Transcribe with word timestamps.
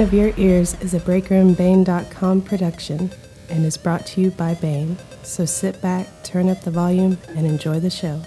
The 0.00 0.06
of 0.06 0.14
Your 0.14 0.32
Ears 0.38 0.80
is 0.80 0.94
a 0.94 1.00
BreakerandBane.com 1.00 2.40
production 2.40 3.10
and 3.50 3.66
is 3.66 3.76
brought 3.76 4.06
to 4.06 4.22
you 4.22 4.30
by 4.30 4.54
Bane. 4.54 4.96
So 5.24 5.44
sit 5.44 5.82
back, 5.82 6.08
turn 6.22 6.48
up 6.48 6.62
the 6.62 6.70
volume, 6.70 7.18
and 7.36 7.46
enjoy 7.46 7.80
the 7.80 7.90
show. 7.90 8.22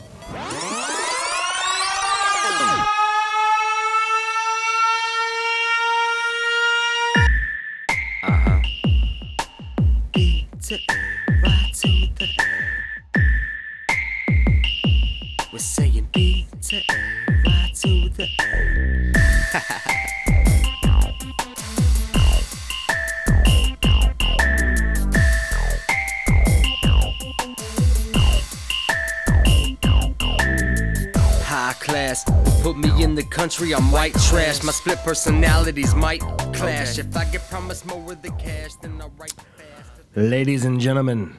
Trash. 34.33 34.63
My 34.63 34.71
split 34.71 34.99
personalities 34.99 35.93
might 35.95 36.21
clash. 36.53 36.97
If 36.97 37.15
I 37.15 37.25
get 37.25 37.47
promised 37.49 37.85
more 37.85 38.11
of 38.11 38.21
the 38.21 38.31
cash, 38.31 38.73
then 38.81 38.99
I'll 39.01 39.11
write 39.17 39.31
fast. 39.31 39.91
Ladies 40.15 40.65
and 40.65 40.79
gentlemen, 40.79 41.35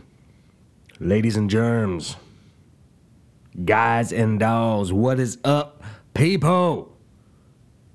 ladies 1.01 1.37
and 1.37 1.51
germs, 1.51 2.17
guys 3.65 4.13
and 4.13 4.39
dolls, 4.39 4.93
what 4.93 5.19
is 5.19 5.39
up, 5.45 5.83
people? 6.15 6.97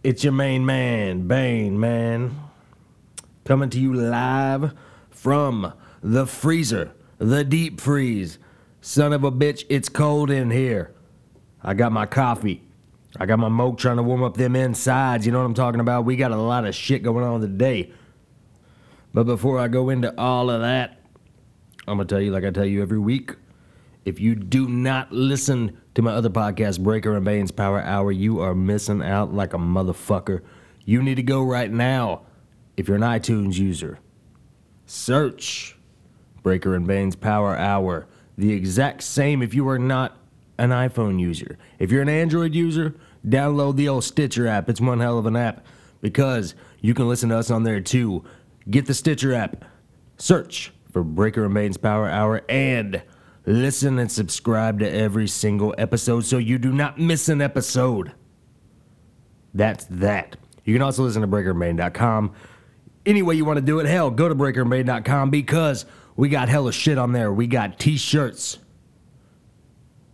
It's 0.04 0.24
your 0.24 0.34
main 0.34 0.66
man, 0.66 1.28
Bane, 1.28 1.80
man. 1.80 2.36
Coming 3.46 3.70
to 3.72 3.80
you 3.80 3.94
live 3.94 4.74
from 5.10 5.74
the 6.02 6.26
freezer, 6.26 6.92
the 7.18 7.44
deep 7.44 7.82
freeze. 7.82 8.38
Son 8.82 9.12
of 9.12 9.24
a 9.24 9.32
bitch, 9.32 9.66
it's 9.70 9.90
cold 9.90 10.32
in 10.32 10.52
here. 10.52 10.94
I 11.62 11.74
got 11.74 11.92
my 11.92 12.06
coffee. 12.06 12.62
I 13.18 13.26
got 13.26 13.40
my 13.40 13.50
moke 13.50 13.78
trying 13.78 13.98
to 13.98 14.04
warm 14.04 14.24
up 14.24 14.38
them 14.38 14.56
insides. 14.56 15.26
You 15.26 15.32
know 15.32 15.40
what 15.40 15.46
I'm 15.46 15.54
talking 15.54 15.80
about? 15.80 16.06
We 16.06 16.16
got 16.16 16.32
a 16.32 16.38
lot 16.38 16.66
of 16.66 16.76
shit 16.76 17.02
going 17.02 17.24
on 17.26 17.42
today. 17.42 17.92
But 19.14 19.24
before 19.26 19.60
I 19.60 19.68
go 19.68 19.90
into 19.90 20.14
all 20.20 20.50
of 20.50 20.62
that, 20.62 21.00
I'm 21.88 21.98
going 21.98 22.08
to 22.08 22.14
tell 22.14 22.22
you, 22.22 22.32
like 22.32 22.44
I 22.44 22.52
tell 22.52 22.66
you 22.66 22.82
every 22.82 23.00
week, 23.00 23.36
if 24.06 24.20
you 24.20 24.36
do 24.36 24.68
not 24.68 25.12
listen 25.12 25.80
to 25.96 26.02
my 26.02 26.12
other 26.12 26.30
podcast, 26.30 26.82
Breaker 26.82 27.16
and 27.16 27.26
Bane's 27.26 27.52
Power 27.52 27.82
Hour, 27.82 28.12
you 28.12 28.40
are 28.42 28.54
missing 28.54 29.02
out 29.02 29.34
like 29.34 29.54
a 29.54 29.58
motherfucker. 29.58 30.42
You 30.86 31.02
need 31.02 31.16
to 31.16 31.24
go 31.24 31.44
right 31.44 31.72
now 31.72 32.22
if 32.78 32.88
you're 32.88 32.98
an 32.98 33.04
iTunes 33.04 33.58
user. 33.58 34.00
Search 34.86 35.76
Breaker 36.44 36.76
and 36.76 36.88
Bane's 36.88 37.16
Power 37.16 37.58
Hour. 37.58 38.08
The 38.38 38.54
exact 38.54 39.04
same 39.04 39.42
if 39.42 39.54
you 39.54 39.68
are 39.68 39.80
not 39.80 40.16
an 40.58 40.70
iPhone 40.70 41.20
user. 41.20 41.58
If 41.80 41.92
you're 41.92 42.02
an 42.02 42.10
Android 42.10 42.54
user, 42.54 42.94
download 43.26 43.78
the 43.78 43.88
old 43.88 44.04
Stitcher 44.04 44.48
app. 44.48 44.70
It's 44.70 44.82
one 44.82 45.00
hell 45.00 45.18
of 45.18 45.26
an 45.26 45.36
app 45.36 45.66
because 46.02 46.54
you 46.82 46.94
can 46.94 47.08
listen 47.08 47.30
to 47.30 47.38
us 47.38 47.50
on 47.50 47.64
there 47.64 47.82
too. 47.82 48.24
Get 48.70 48.86
the 48.86 48.94
Stitcher 48.94 49.34
app. 49.34 49.66
Search 50.18 50.74
for 50.92 51.04
Breaker 51.04 51.48
Bane's 51.48 51.78
Power 51.78 52.10
Hour 52.10 52.44
and 52.50 53.02
listen 53.46 53.98
and 53.98 54.12
subscribe 54.12 54.80
to 54.80 54.92
every 54.92 55.28
single 55.28 55.74
episode 55.78 56.26
so 56.26 56.38
you 56.38 56.58
do 56.58 56.72
not 56.72 57.00
miss 57.00 57.30
an 57.30 57.42
episode. 57.42 58.12
That's 59.54 59.86
that. 59.86 60.36
You 60.66 60.74
can 60.76 60.82
also 60.82 61.04
listen 61.04 61.22
to 61.22 61.28
BreakerandBane.com. 61.28 62.34
Any 63.06 63.22
way 63.22 63.36
you 63.36 63.46
want 63.46 63.58
to 63.58 63.66
do 63.66 63.80
it, 63.80 63.88
hell, 63.88 64.12
go 64.12 64.28
to 64.28 64.36
BreakerandBane.com 64.36 65.30
because 65.30 65.86
we 66.16 66.30
got 66.30 66.50
hella 66.50 66.74
shit 66.74 66.98
on 66.98 67.14
there. 67.14 67.32
We 67.32 67.48
got 67.48 67.80
t-shirts. 67.80 68.60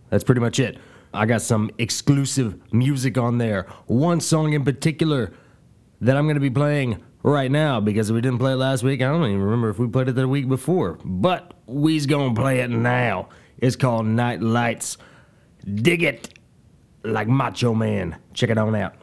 That's 0.08 0.24
pretty 0.24 0.40
much 0.40 0.60
it. 0.60 0.78
I 1.16 1.26
got 1.26 1.42
some 1.42 1.70
exclusive 1.78 2.60
music 2.72 3.18
on 3.18 3.38
there. 3.38 3.66
One 3.86 4.20
song 4.20 4.52
in 4.52 4.64
particular 4.64 5.32
that 6.00 6.16
I'm 6.16 6.24
going 6.24 6.34
to 6.34 6.40
be 6.40 6.50
playing 6.50 7.02
right 7.22 7.50
now 7.50 7.80
because 7.80 8.12
we 8.12 8.20
didn't 8.20 8.38
play 8.38 8.52
it 8.52 8.56
last 8.56 8.82
week. 8.82 9.00
I 9.02 9.06
don't 9.06 9.24
even 9.24 9.40
remember 9.40 9.70
if 9.70 9.78
we 9.78 9.88
played 9.88 10.08
it 10.08 10.12
the 10.12 10.28
week 10.28 10.48
before, 10.48 10.98
but 11.04 11.54
we's 11.66 12.06
going 12.06 12.34
to 12.34 12.40
play 12.40 12.60
it 12.60 12.70
now. 12.70 13.30
It's 13.58 13.76
called 13.76 14.06
Night 14.06 14.40
Lights. 14.40 14.98
Dig 15.64 16.02
it 16.02 16.38
like 17.02 17.28
Macho 17.28 17.74
Man. 17.74 18.16
Check 18.34 18.50
it 18.50 18.58
on 18.58 18.74
out. 18.74 18.94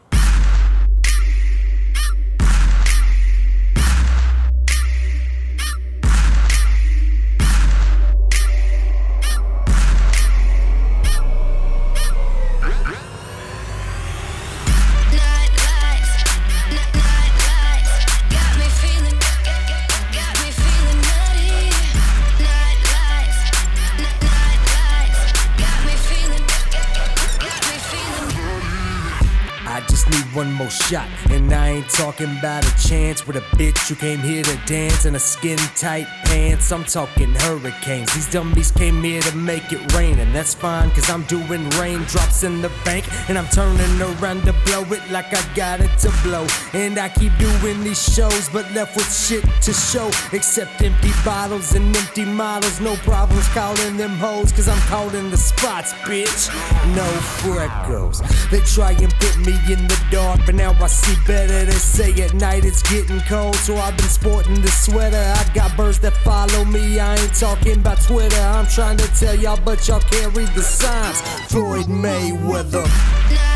One 30.43 30.51
more 30.53 30.69
shot, 30.69 31.07
and 31.29 31.53
I 31.53 31.69
ain't 31.69 31.89
talking 31.89 32.37
about 32.37 32.65
a 32.65 32.87
chance 32.87 33.25
with 33.25 33.37
a 33.37 33.45
bitch 33.55 33.87
who 33.87 33.95
came 33.95 34.19
here 34.19 34.43
to 34.43 34.57
dance 34.65 35.05
in 35.05 35.15
a 35.15 35.19
skin 35.19 35.57
tight 35.75 36.07
pants. 36.25 36.71
I'm 36.71 36.83
talking 36.83 37.33
hurricanes. 37.33 38.13
These 38.13 38.29
dummies 38.31 38.71
came 38.71 39.01
here 39.01 39.21
to 39.21 39.35
make 39.37 39.71
it 39.71 39.93
rain, 39.93 40.19
and 40.19 40.35
that's 40.35 40.53
fine, 40.53 40.89
cause 40.91 41.09
I'm 41.09 41.23
doing 41.23 41.69
raindrops 41.81 42.43
in 42.43 42.61
the 42.61 42.71
bank, 42.83 43.05
and 43.29 43.37
I'm 43.37 43.47
turning 43.47 44.01
around 44.01 44.43
to 44.43 44.53
blow 44.65 44.83
it 44.91 45.03
like 45.11 45.33
I 45.33 45.41
got 45.55 45.79
it 45.79 45.97
to 45.99 46.11
blow. 46.23 46.45
And 46.73 46.97
I 46.97 47.07
keep 47.07 47.31
doing 47.37 47.81
these 47.83 48.01
shows, 48.01 48.49
but 48.49 48.69
left 48.73 48.97
with 48.97 49.11
shit 49.13 49.45
to 49.61 49.71
show, 49.71 50.07
except 50.33 50.81
empty 50.81 51.11
bottles 51.23 51.73
and 51.73 51.95
empty 51.95 52.25
models. 52.25 52.81
No 52.81 52.95
problems 52.97 53.47
calling 53.49 53.95
them 53.95 54.17
hoes, 54.17 54.51
cause 54.51 54.67
I'm 54.67 54.81
calling 54.89 55.29
the 55.29 55.37
spots, 55.37 55.93
bitch. 56.03 56.49
No 56.95 57.05
freckles. 57.39 58.21
They 58.51 58.59
try 58.61 58.91
and 58.91 59.13
put 59.21 59.37
me 59.37 59.53
in 59.71 59.87
the 59.87 59.99
dark, 60.11 60.32
but 60.45 60.55
now 60.55 60.71
I 60.71 60.87
see 60.87 61.15
better. 61.25 61.65
They 61.65 61.71
say 61.71 62.11
at 62.23 62.33
night 62.33 62.65
it's 62.65 62.81
getting 62.83 63.19
cold, 63.21 63.55
so 63.57 63.75
I've 63.75 63.95
been 63.97 64.07
sporting 64.07 64.61
the 64.61 64.71
sweater. 64.71 65.17
I 65.17 65.49
got 65.53 65.75
birds 65.77 65.99
that 65.99 66.13
follow 66.23 66.65
me. 66.65 66.99
I 66.99 67.15
ain't 67.15 67.33
talking 67.33 67.79
about 67.79 68.01
Twitter. 68.01 68.37
I'm 68.37 68.67
trying 68.67 68.97
to 68.97 69.07
tell 69.19 69.35
y'all, 69.35 69.59
but 69.63 69.87
y'all 69.87 70.01
can't 70.01 70.35
read 70.35 70.49
the 70.49 70.63
signs. 70.63 71.21
Floyd 71.51 71.85
Mayweather. 71.87 73.52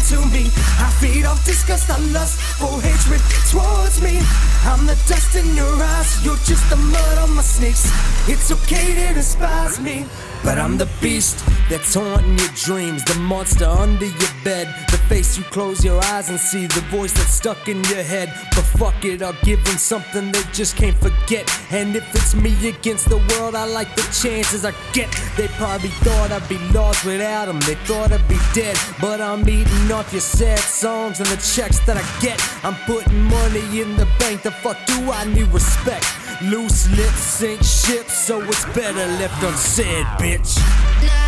To 0.00 0.16
me. 0.26 0.46
I 0.78 0.88
feed 1.00 1.24
off 1.24 1.44
disgust, 1.44 1.90
I 1.90 1.98
lust 2.12 2.40
for 2.58 2.80
hatred 2.80 3.20
towards 3.50 4.00
me. 4.00 4.20
I'm 4.64 4.86
the 4.86 4.96
dust 5.08 5.34
in 5.36 5.54
your 5.54 5.74
eyes, 5.94 6.24
you're 6.24 6.42
just 6.44 6.68
the 6.70 6.76
mud 6.76 7.18
on 7.18 7.34
my 7.34 7.42
sneaks. 7.42 7.90
It's 8.28 8.50
okay 8.52 8.94
to 8.94 9.14
despise 9.14 9.80
me. 9.80 10.06
But 10.44 10.58
I'm 10.58 10.76
the 10.76 10.88
beast 11.00 11.44
that's 11.68 11.94
haunting 11.94 12.38
your 12.38 12.52
dreams, 12.54 13.04
the 13.04 13.14
monster 13.20 13.66
under 13.66 14.06
your 14.06 14.34
bed, 14.44 14.66
you 15.12 15.44
close 15.44 15.84
your 15.84 16.02
eyes 16.04 16.30
and 16.30 16.40
see, 16.40 16.66
the 16.66 16.80
voice 16.90 17.12
that's 17.12 17.34
stuck 17.34 17.68
in 17.68 17.84
your 17.84 18.02
head. 18.02 18.32
But 18.54 18.64
fuck 18.80 19.04
it, 19.04 19.20
I'll 19.22 19.36
give 19.44 19.62
them 19.66 19.76
something 19.76 20.32
they 20.32 20.40
just 20.54 20.74
can't 20.74 20.96
forget. 20.96 21.46
And 21.70 21.94
if 21.94 22.14
it's 22.14 22.34
me 22.34 22.52
against 22.66 23.10
the 23.10 23.18
world, 23.18 23.54
I 23.54 23.66
like 23.66 23.94
the 23.94 24.02
chances 24.22 24.64
I 24.64 24.72
get. 24.94 25.10
They 25.36 25.48
probably 25.48 25.90
thought 26.00 26.32
I'd 26.32 26.48
be 26.48 26.56
lost 26.72 27.04
without 27.04 27.44
them, 27.44 27.60
they 27.60 27.74
thought 27.84 28.10
I'd 28.10 28.26
be 28.26 28.38
dead. 28.54 28.74
But 29.02 29.20
I'm 29.20 29.46
eating 29.46 29.92
off 29.92 30.10
your 30.12 30.22
sad 30.22 30.60
songs 30.60 31.20
and 31.20 31.28
the 31.28 31.36
checks 31.36 31.78
that 31.80 31.98
I 31.98 32.20
get. 32.22 32.40
I'm 32.64 32.76
putting 32.86 33.22
money 33.24 33.82
in 33.82 33.94
the 33.98 34.08
bank, 34.18 34.42
the 34.42 34.50
fuck 34.50 34.78
do 34.86 35.10
I 35.10 35.26
need 35.26 35.48
respect? 35.48 36.06
Loose 36.40 36.88
lips 36.96 37.20
sink 37.20 37.62
ships, 37.62 38.14
so 38.14 38.40
it's 38.40 38.64
better 38.74 39.06
left 39.20 39.42
unsaid, 39.44 40.06
bitch. 40.18 41.21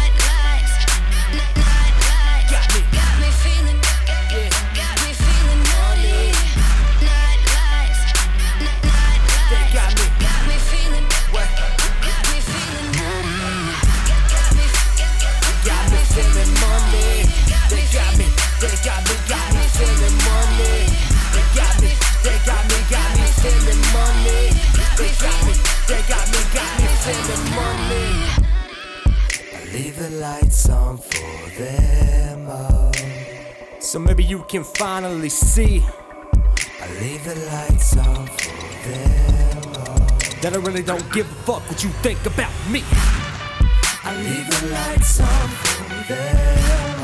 Finally 34.84 35.31
see 35.31 35.82
I 36.82 36.86
leave 37.00 37.25
the 37.25 37.34
lights 37.50 37.96
on 37.96 38.26
for 38.26 38.52
them. 38.86 39.62
that 40.42 40.52
I 40.52 40.56
really 40.56 40.82
don't 40.82 41.10
give 41.10 41.26
a 41.26 41.34
fuck 41.46 41.62
what 41.70 41.82
you 41.82 41.88
think 42.04 42.20
about 42.26 42.52
me. 42.69 42.82
I 44.04 44.14
leave 44.26 44.46
the 44.54 44.66
lights 44.76 45.20
on 45.20 45.48
for 45.62 46.12
them. 46.12 46.98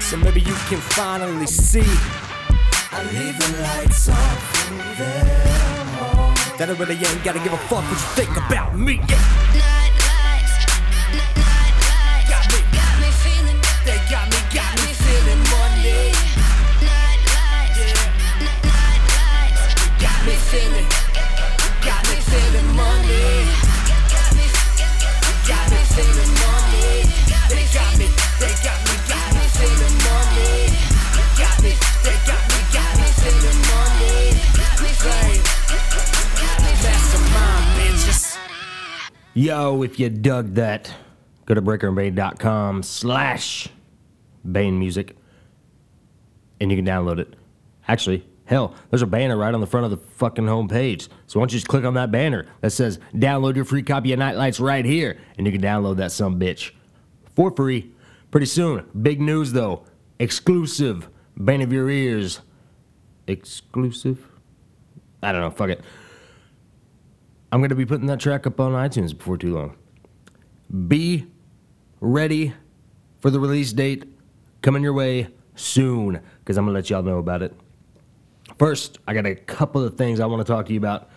So 0.00 0.16
maybe 0.18 0.40
you 0.40 0.54
can 0.70 0.80
finally 0.98 1.48
see 1.48 1.90
I 2.92 3.02
leave 3.16 3.36
the 3.44 3.50
lights 3.66 4.08
on 4.08 4.36
for 4.50 4.70
them. 5.02 5.86
that 6.58 6.68
I 6.70 6.74
really 6.78 6.94
ain't 6.94 7.24
gotta 7.24 7.40
give 7.40 7.54
a 7.54 7.62
fuck 7.70 7.82
what 7.90 7.98
you 8.04 8.10
think 8.18 8.36
about 8.36 8.78
me. 8.78 9.00
Yeah. 9.08 9.75
Yo, 39.56 39.82
if 39.82 39.98
you 39.98 40.10
dug 40.10 40.52
that, 40.56 40.92
go 41.46 41.54
to 41.54 41.62
breakerandbane.com 41.62 42.82
slash 42.82 43.68
Bane 44.52 44.78
Music 44.78 45.16
and 46.60 46.70
you 46.70 46.76
can 46.76 46.84
download 46.84 47.18
it. 47.18 47.36
Actually, 47.88 48.26
hell, 48.44 48.74
there's 48.90 49.00
a 49.00 49.06
banner 49.06 49.34
right 49.34 49.54
on 49.54 49.62
the 49.62 49.66
front 49.66 49.86
of 49.86 49.90
the 49.90 49.96
fucking 49.96 50.44
homepage. 50.44 51.08
So 51.26 51.40
why 51.40 51.44
don't 51.44 51.52
you 51.54 51.56
just 51.56 51.68
click 51.68 51.84
on 51.84 51.94
that 51.94 52.12
banner 52.12 52.44
that 52.60 52.72
says 52.72 52.98
download 53.14 53.56
your 53.56 53.64
free 53.64 53.82
copy 53.82 54.12
of 54.12 54.18
Nightlights 54.18 54.60
right 54.60 54.84
here 54.84 55.16
and 55.38 55.46
you 55.46 55.52
can 55.54 55.62
download 55.62 55.96
that 55.96 56.12
some 56.12 56.38
bitch 56.38 56.72
for 57.34 57.50
free 57.50 57.92
pretty 58.30 58.44
soon. 58.44 58.84
Big 59.00 59.22
news 59.22 59.52
though, 59.52 59.84
exclusive, 60.18 61.08
Bane 61.42 61.62
of 61.62 61.72
your 61.72 61.88
ears, 61.88 62.40
exclusive. 63.26 64.28
I 65.22 65.32
don't 65.32 65.40
know, 65.40 65.50
fuck 65.50 65.70
it. 65.70 65.80
I'm 67.52 67.60
gonna 67.60 67.74
be 67.74 67.86
putting 67.86 68.06
that 68.06 68.20
track 68.20 68.46
up 68.46 68.60
on 68.60 68.72
iTunes 68.72 69.16
before 69.16 69.38
too 69.38 69.54
long. 69.54 69.76
Be 70.88 71.26
ready 72.00 72.52
for 73.20 73.30
the 73.30 73.40
release 73.40 73.72
date 73.72 74.04
coming 74.62 74.82
your 74.82 74.92
way 74.92 75.28
soon 75.54 76.20
because 76.40 76.58
I'm 76.58 76.64
gonna 76.64 76.74
let 76.74 76.90
y'all 76.90 77.02
know 77.02 77.18
about 77.18 77.42
it. 77.42 77.54
First, 78.58 78.98
I 79.06 79.14
got 79.14 79.26
a 79.26 79.34
couple 79.34 79.82
of 79.82 79.96
things 79.96 80.20
I 80.20 80.26
want 80.26 80.46
to 80.46 80.52
talk 80.52 80.66
to 80.66 80.72
you 80.72 80.78
about. 80.78 81.10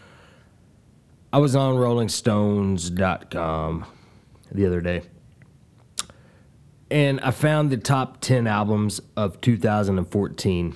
I 1.32 1.38
was 1.38 1.56
on 1.56 1.76
RollingStones.com 1.76 3.86
the 4.52 4.66
other 4.66 4.82
day, 4.82 5.04
and 6.90 7.22
I 7.22 7.30
found 7.32 7.70
the 7.70 7.78
top 7.78 8.20
10 8.22 8.48
albums 8.48 9.00
of 9.16 9.40
2014. 9.42 10.76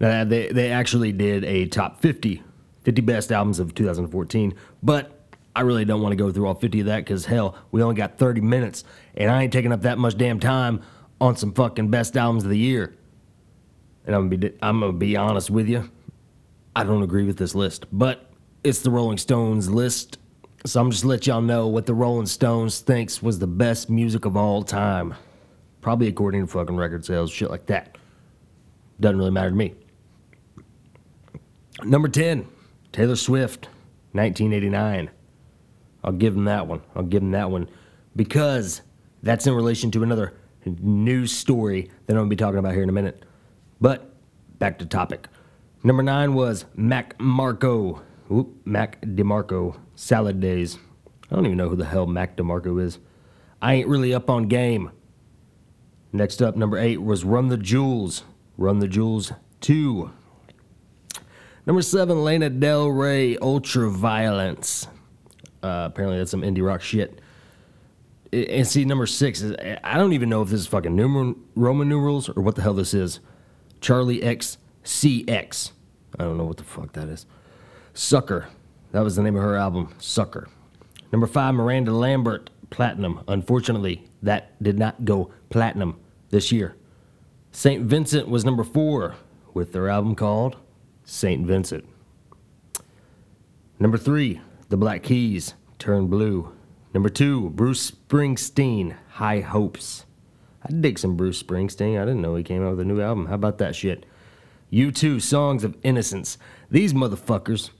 Now, 0.00 0.24
they, 0.24 0.48
they 0.48 0.70
actually 0.70 1.12
did 1.12 1.44
a 1.44 1.66
top 1.66 2.00
50, 2.00 2.42
50 2.86 3.02
best 3.02 3.32
albums 3.32 3.58
of 3.58 3.74
2014, 3.74 4.54
but 4.80 5.28
I 5.56 5.62
really 5.62 5.84
don't 5.84 6.00
want 6.00 6.12
to 6.12 6.16
go 6.16 6.30
through 6.30 6.46
all 6.46 6.54
50 6.54 6.80
of 6.80 6.86
that 6.86 6.98
because, 6.98 7.26
hell, 7.26 7.56
we 7.72 7.82
only 7.82 7.96
got 7.96 8.16
30 8.16 8.42
minutes, 8.42 8.84
and 9.16 9.28
I 9.28 9.42
ain't 9.42 9.52
taking 9.52 9.72
up 9.72 9.82
that 9.82 9.98
much 9.98 10.16
damn 10.16 10.38
time 10.38 10.80
on 11.20 11.34
some 11.36 11.52
fucking 11.52 11.90
best 11.90 12.16
albums 12.16 12.44
of 12.44 12.50
the 12.50 12.58
year. 12.58 12.94
And 14.06 14.14
I'm 14.14 14.28
gonna 14.28 14.38
be, 14.38 14.58
I'm 14.62 14.78
gonna 14.78 14.92
be 14.92 15.16
honest 15.16 15.50
with 15.50 15.68
you, 15.68 15.90
I 16.76 16.84
don't 16.84 17.02
agree 17.02 17.24
with 17.24 17.38
this 17.38 17.56
list, 17.56 17.86
but 17.90 18.30
it's 18.62 18.82
the 18.82 18.90
Rolling 18.92 19.18
Stones 19.18 19.68
list, 19.68 20.18
so 20.64 20.80
I'm 20.80 20.92
just 20.92 21.04
let 21.04 21.26
y'all 21.26 21.40
know 21.40 21.66
what 21.66 21.86
the 21.86 21.94
Rolling 21.94 22.26
Stones 22.26 22.78
thinks 22.78 23.20
was 23.20 23.40
the 23.40 23.48
best 23.48 23.90
music 23.90 24.26
of 24.26 24.36
all 24.36 24.62
time. 24.62 25.12
Probably 25.80 26.06
according 26.06 26.42
to 26.42 26.46
fucking 26.46 26.76
record 26.76 27.04
sales, 27.04 27.32
shit 27.32 27.50
like 27.50 27.66
that. 27.66 27.98
Doesn't 29.00 29.18
really 29.18 29.32
matter 29.32 29.50
to 29.50 29.56
me. 29.56 29.74
Number 31.82 32.08
10, 32.08 32.46
Taylor 32.96 33.14
Swift, 33.14 33.66
1989. 34.12 35.10
I'll 36.02 36.12
give 36.12 36.34
him 36.34 36.44
that 36.46 36.66
one. 36.66 36.80
I'll 36.94 37.02
give 37.02 37.22
him 37.22 37.32
that 37.32 37.50
one 37.50 37.68
because 38.16 38.80
that's 39.22 39.46
in 39.46 39.52
relation 39.52 39.90
to 39.90 40.02
another 40.02 40.32
news 40.64 41.30
story 41.30 41.90
that 42.06 42.14
I'm 42.14 42.20
going 42.20 42.30
to 42.30 42.30
be 42.30 42.36
talking 42.36 42.58
about 42.58 42.72
here 42.72 42.82
in 42.82 42.88
a 42.88 42.92
minute. 42.92 43.22
But 43.82 44.14
back 44.58 44.78
to 44.78 44.86
topic. 44.86 45.28
Number 45.84 46.02
nine 46.02 46.32
was 46.32 46.64
Mac 46.74 47.20
Marco. 47.20 48.00
Oop, 48.32 48.62
Mac 48.64 49.02
DeMarco. 49.02 49.78
Salad 49.94 50.40
Days. 50.40 50.78
I 51.30 51.34
don't 51.34 51.44
even 51.44 51.58
know 51.58 51.68
who 51.68 51.76
the 51.76 51.84
hell 51.84 52.06
Mac 52.06 52.34
DeMarco 52.34 52.82
is. 52.82 52.98
I 53.60 53.74
ain't 53.74 53.88
really 53.88 54.14
up 54.14 54.30
on 54.30 54.48
game. 54.48 54.90
Next 56.14 56.40
up, 56.40 56.56
number 56.56 56.78
eight 56.78 57.02
was 57.02 57.24
Run 57.24 57.48
the 57.48 57.58
Jewels. 57.58 58.24
Run 58.56 58.78
the 58.78 58.88
Jewels 58.88 59.32
2. 59.60 60.12
Number 61.66 61.82
seven, 61.82 62.22
Lana 62.22 62.48
Del 62.48 62.88
Rey, 62.88 63.36
Ultraviolence. 63.36 64.86
Uh, 65.62 65.88
apparently, 65.90 66.18
that's 66.18 66.30
some 66.30 66.42
indie 66.42 66.64
rock 66.64 66.80
shit. 66.80 67.20
And 68.32 68.66
see, 68.66 68.84
number 68.84 69.06
six 69.06 69.40
is 69.40 69.56
I 69.82 69.98
don't 69.98 70.12
even 70.12 70.28
know 70.28 70.42
if 70.42 70.48
this 70.50 70.60
is 70.60 70.66
fucking 70.66 70.96
numer- 70.96 71.36
Roman 71.56 71.88
numerals 71.88 72.28
or 72.28 72.42
what 72.42 72.54
the 72.54 72.62
hell 72.62 72.74
this 72.74 72.94
is. 72.94 73.20
Charlie 73.80 74.22
X 74.22 74.58
CX. 74.84 75.72
I 76.18 76.24
don't 76.24 76.38
know 76.38 76.44
what 76.44 76.56
the 76.56 76.64
fuck 76.64 76.92
that 76.92 77.08
is. 77.08 77.26
Sucker. 77.94 78.48
That 78.92 79.00
was 79.00 79.16
the 79.16 79.22
name 79.22 79.36
of 79.36 79.42
her 79.42 79.56
album, 79.56 79.94
Sucker. 79.98 80.48
Number 81.12 81.26
five, 81.26 81.54
Miranda 81.54 81.92
Lambert, 81.92 82.50
Platinum. 82.70 83.20
Unfortunately, 83.26 84.08
that 84.22 84.60
did 84.62 84.78
not 84.78 85.04
go 85.04 85.30
platinum 85.50 85.98
this 86.30 86.52
year. 86.52 86.76
St. 87.50 87.84
Vincent 87.84 88.28
was 88.28 88.44
number 88.44 88.64
four 88.64 89.16
with 89.54 89.72
their 89.72 89.88
album 89.88 90.14
called 90.14 90.56
St. 91.06 91.46
Vincent. 91.46 91.84
Number 93.78 93.96
three, 93.96 94.40
The 94.68 94.76
Black 94.76 95.04
Keys, 95.04 95.54
Turn 95.78 96.08
Blue. 96.08 96.52
Number 96.92 97.08
two, 97.08 97.50
Bruce 97.50 97.92
Springsteen, 97.92 98.96
High 99.10 99.40
Hopes. 99.40 100.04
I 100.62 100.72
dig 100.72 100.98
some 100.98 101.16
Bruce 101.16 101.40
Springsteen. 101.40 102.00
I 102.00 102.04
didn't 102.04 102.22
know 102.22 102.34
he 102.34 102.42
came 102.42 102.66
out 102.66 102.70
with 102.70 102.80
a 102.80 102.84
new 102.84 103.00
album. 103.00 103.26
How 103.26 103.36
about 103.36 103.58
that 103.58 103.76
shit? 103.76 104.04
U2, 104.72 105.22
Songs 105.22 105.62
of 105.62 105.76
Innocence. 105.84 106.38
These 106.72 106.92
motherfuckers. 106.92 107.70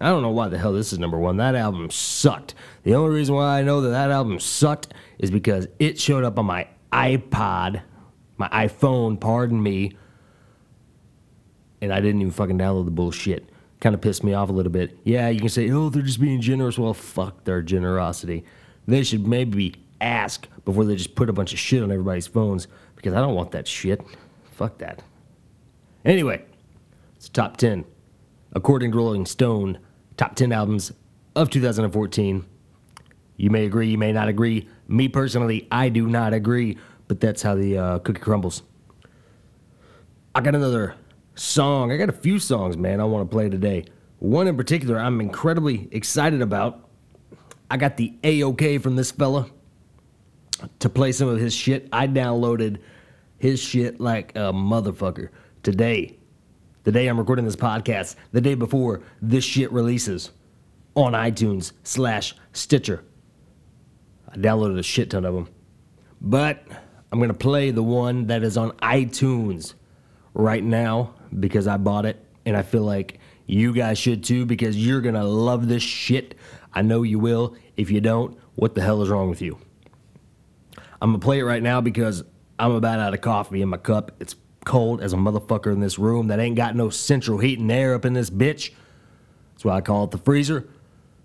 I 0.00 0.08
don't 0.08 0.22
know 0.22 0.30
why 0.30 0.48
the 0.48 0.56
hell 0.56 0.72
this 0.72 0.94
is 0.94 0.98
number 0.98 1.18
one. 1.18 1.36
That 1.36 1.54
album 1.54 1.90
sucked. 1.90 2.54
The 2.84 2.94
only 2.94 3.14
reason 3.14 3.34
why 3.34 3.58
I 3.58 3.62
know 3.62 3.82
that 3.82 3.90
that 3.90 4.10
album 4.10 4.40
sucked 4.40 4.94
is 5.18 5.30
because 5.30 5.68
it 5.78 6.00
showed 6.00 6.24
up 6.24 6.38
on 6.38 6.46
my 6.46 6.66
iPod, 6.90 7.82
my 8.38 8.48
iPhone, 8.48 9.20
pardon 9.20 9.62
me, 9.62 9.98
and 11.80 11.92
I 11.92 12.00
didn't 12.00 12.20
even 12.20 12.32
fucking 12.32 12.58
download 12.58 12.84
the 12.84 12.90
bullshit. 12.90 13.48
Kind 13.80 13.94
of 13.94 14.00
pissed 14.00 14.22
me 14.22 14.34
off 14.34 14.48
a 14.48 14.52
little 14.52 14.72
bit. 14.72 14.98
Yeah, 15.04 15.28
you 15.28 15.40
can 15.40 15.48
say, 15.48 15.70
oh, 15.70 15.88
they're 15.88 16.02
just 16.02 16.20
being 16.20 16.40
generous. 16.40 16.78
Well, 16.78 16.94
fuck 16.94 17.44
their 17.44 17.62
generosity. 17.62 18.44
They 18.86 19.02
should 19.02 19.26
maybe 19.26 19.74
ask 20.00 20.46
before 20.64 20.84
they 20.84 20.96
just 20.96 21.14
put 21.14 21.28
a 21.28 21.32
bunch 21.32 21.52
of 21.52 21.58
shit 21.58 21.82
on 21.82 21.90
everybody's 21.90 22.26
phones 22.26 22.68
because 22.96 23.14
I 23.14 23.20
don't 23.20 23.34
want 23.34 23.52
that 23.52 23.66
shit. 23.66 24.02
Fuck 24.52 24.78
that. 24.78 25.02
Anyway, 26.04 26.44
it's 27.16 27.28
top 27.28 27.56
10. 27.56 27.84
According 28.52 28.92
to 28.92 28.96
Rolling 28.98 29.26
Stone, 29.26 29.78
top 30.16 30.34
10 30.34 30.52
albums 30.52 30.92
of 31.36 31.50
2014. 31.50 32.44
You 33.36 33.50
may 33.50 33.64
agree, 33.64 33.88
you 33.88 33.98
may 33.98 34.12
not 34.12 34.28
agree. 34.28 34.68
Me 34.88 35.08
personally, 35.08 35.66
I 35.70 35.88
do 35.88 36.06
not 36.06 36.34
agree, 36.34 36.76
but 37.08 37.20
that's 37.20 37.42
how 37.42 37.54
the 37.54 37.78
uh, 37.78 37.98
cookie 38.00 38.20
crumbles. 38.20 38.62
I 40.34 40.42
got 40.42 40.54
another 40.54 40.94
song. 41.34 41.92
I 41.92 41.96
got 41.96 42.08
a 42.08 42.12
few 42.12 42.38
songs, 42.38 42.76
man, 42.76 43.00
I 43.00 43.04
want 43.04 43.28
to 43.28 43.34
play 43.34 43.48
today. 43.48 43.84
One 44.18 44.46
in 44.46 44.56
particular 44.56 44.98
I'm 44.98 45.20
incredibly 45.20 45.88
excited 45.92 46.42
about. 46.42 46.88
I 47.70 47.76
got 47.76 47.96
the 47.96 48.14
A-OK 48.24 48.78
from 48.78 48.96
this 48.96 49.10
fella 49.10 49.48
to 50.80 50.88
play 50.88 51.12
some 51.12 51.28
of 51.28 51.38
his 51.38 51.54
shit. 51.54 51.88
I 51.92 52.06
downloaded 52.06 52.80
his 53.38 53.60
shit 53.60 54.00
like 54.00 54.32
a 54.36 54.52
motherfucker 54.52 55.30
today. 55.62 56.18
The 56.84 56.92
day 56.92 57.06
I'm 57.06 57.18
recording 57.18 57.44
this 57.44 57.56
podcast, 57.56 58.16
the 58.32 58.40
day 58.40 58.54
before 58.54 59.02
this 59.22 59.44
shit 59.44 59.70
releases 59.72 60.30
on 60.94 61.12
iTunes 61.12 61.72
slash 61.84 62.34
Stitcher. 62.52 63.04
I 64.28 64.36
downloaded 64.36 64.78
a 64.78 64.82
shit 64.82 65.10
ton 65.10 65.24
of 65.24 65.34
them. 65.34 65.48
But 66.20 66.64
I'm 67.10 67.18
going 67.18 67.28
to 67.28 67.34
play 67.34 67.70
the 67.70 67.82
one 67.82 68.26
that 68.26 68.42
is 68.42 68.56
on 68.56 68.72
iTunes 68.78 69.74
right 70.34 70.62
now 70.62 71.14
because 71.38 71.66
I 71.66 71.76
bought 71.76 72.06
it 72.06 72.24
and 72.44 72.56
I 72.56 72.62
feel 72.62 72.82
like 72.82 73.18
you 73.46 73.72
guys 73.72 73.98
should 73.98 74.24
too 74.24 74.46
because 74.46 74.76
you're 74.76 75.00
to 75.02 75.24
love 75.24 75.68
this 75.68 75.82
shit. 75.82 76.36
I 76.72 76.82
know 76.82 77.02
you 77.02 77.18
will. 77.18 77.56
If 77.76 77.90
you 77.90 78.00
don't, 78.00 78.38
what 78.54 78.74
the 78.74 78.82
hell 78.82 79.02
is 79.02 79.08
wrong 79.08 79.28
with 79.28 79.42
you? 79.42 79.58
I'm 81.02 81.12
to 81.12 81.18
play 81.18 81.38
it 81.38 81.44
right 81.44 81.62
now 81.62 81.80
because 81.80 82.22
I'm 82.58 82.72
about 82.72 82.98
out 82.98 83.14
of 83.14 83.20
coffee 83.20 83.62
in 83.62 83.68
my 83.68 83.78
cup. 83.78 84.12
It's 84.20 84.36
cold 84.64 85.00
as 85.00 85.12
a 85.12 85.16
motherfucker 85.16 85.72
in 85.72 85.80
this 85.80 85.98
room 85.98 86.28
that 86.28 86.38
ain't 86.38 86.56
got 86.56 86.76
no 86.76 86.90
central 86.90 87.38
heat 87.38 87.58
and 87.58 87.72
air 87.72 87.94
up 87.94 88.04
in 88.04 88.12
this 88.12 88.30
bitch. 88.30 88.72
That's 89.54 89.64
why 89.64 89.76
I 89.76 89.80
call 89.80 90.04
it 90.04 90.10
the 90.10 90.18
freezer. 90.18 90.68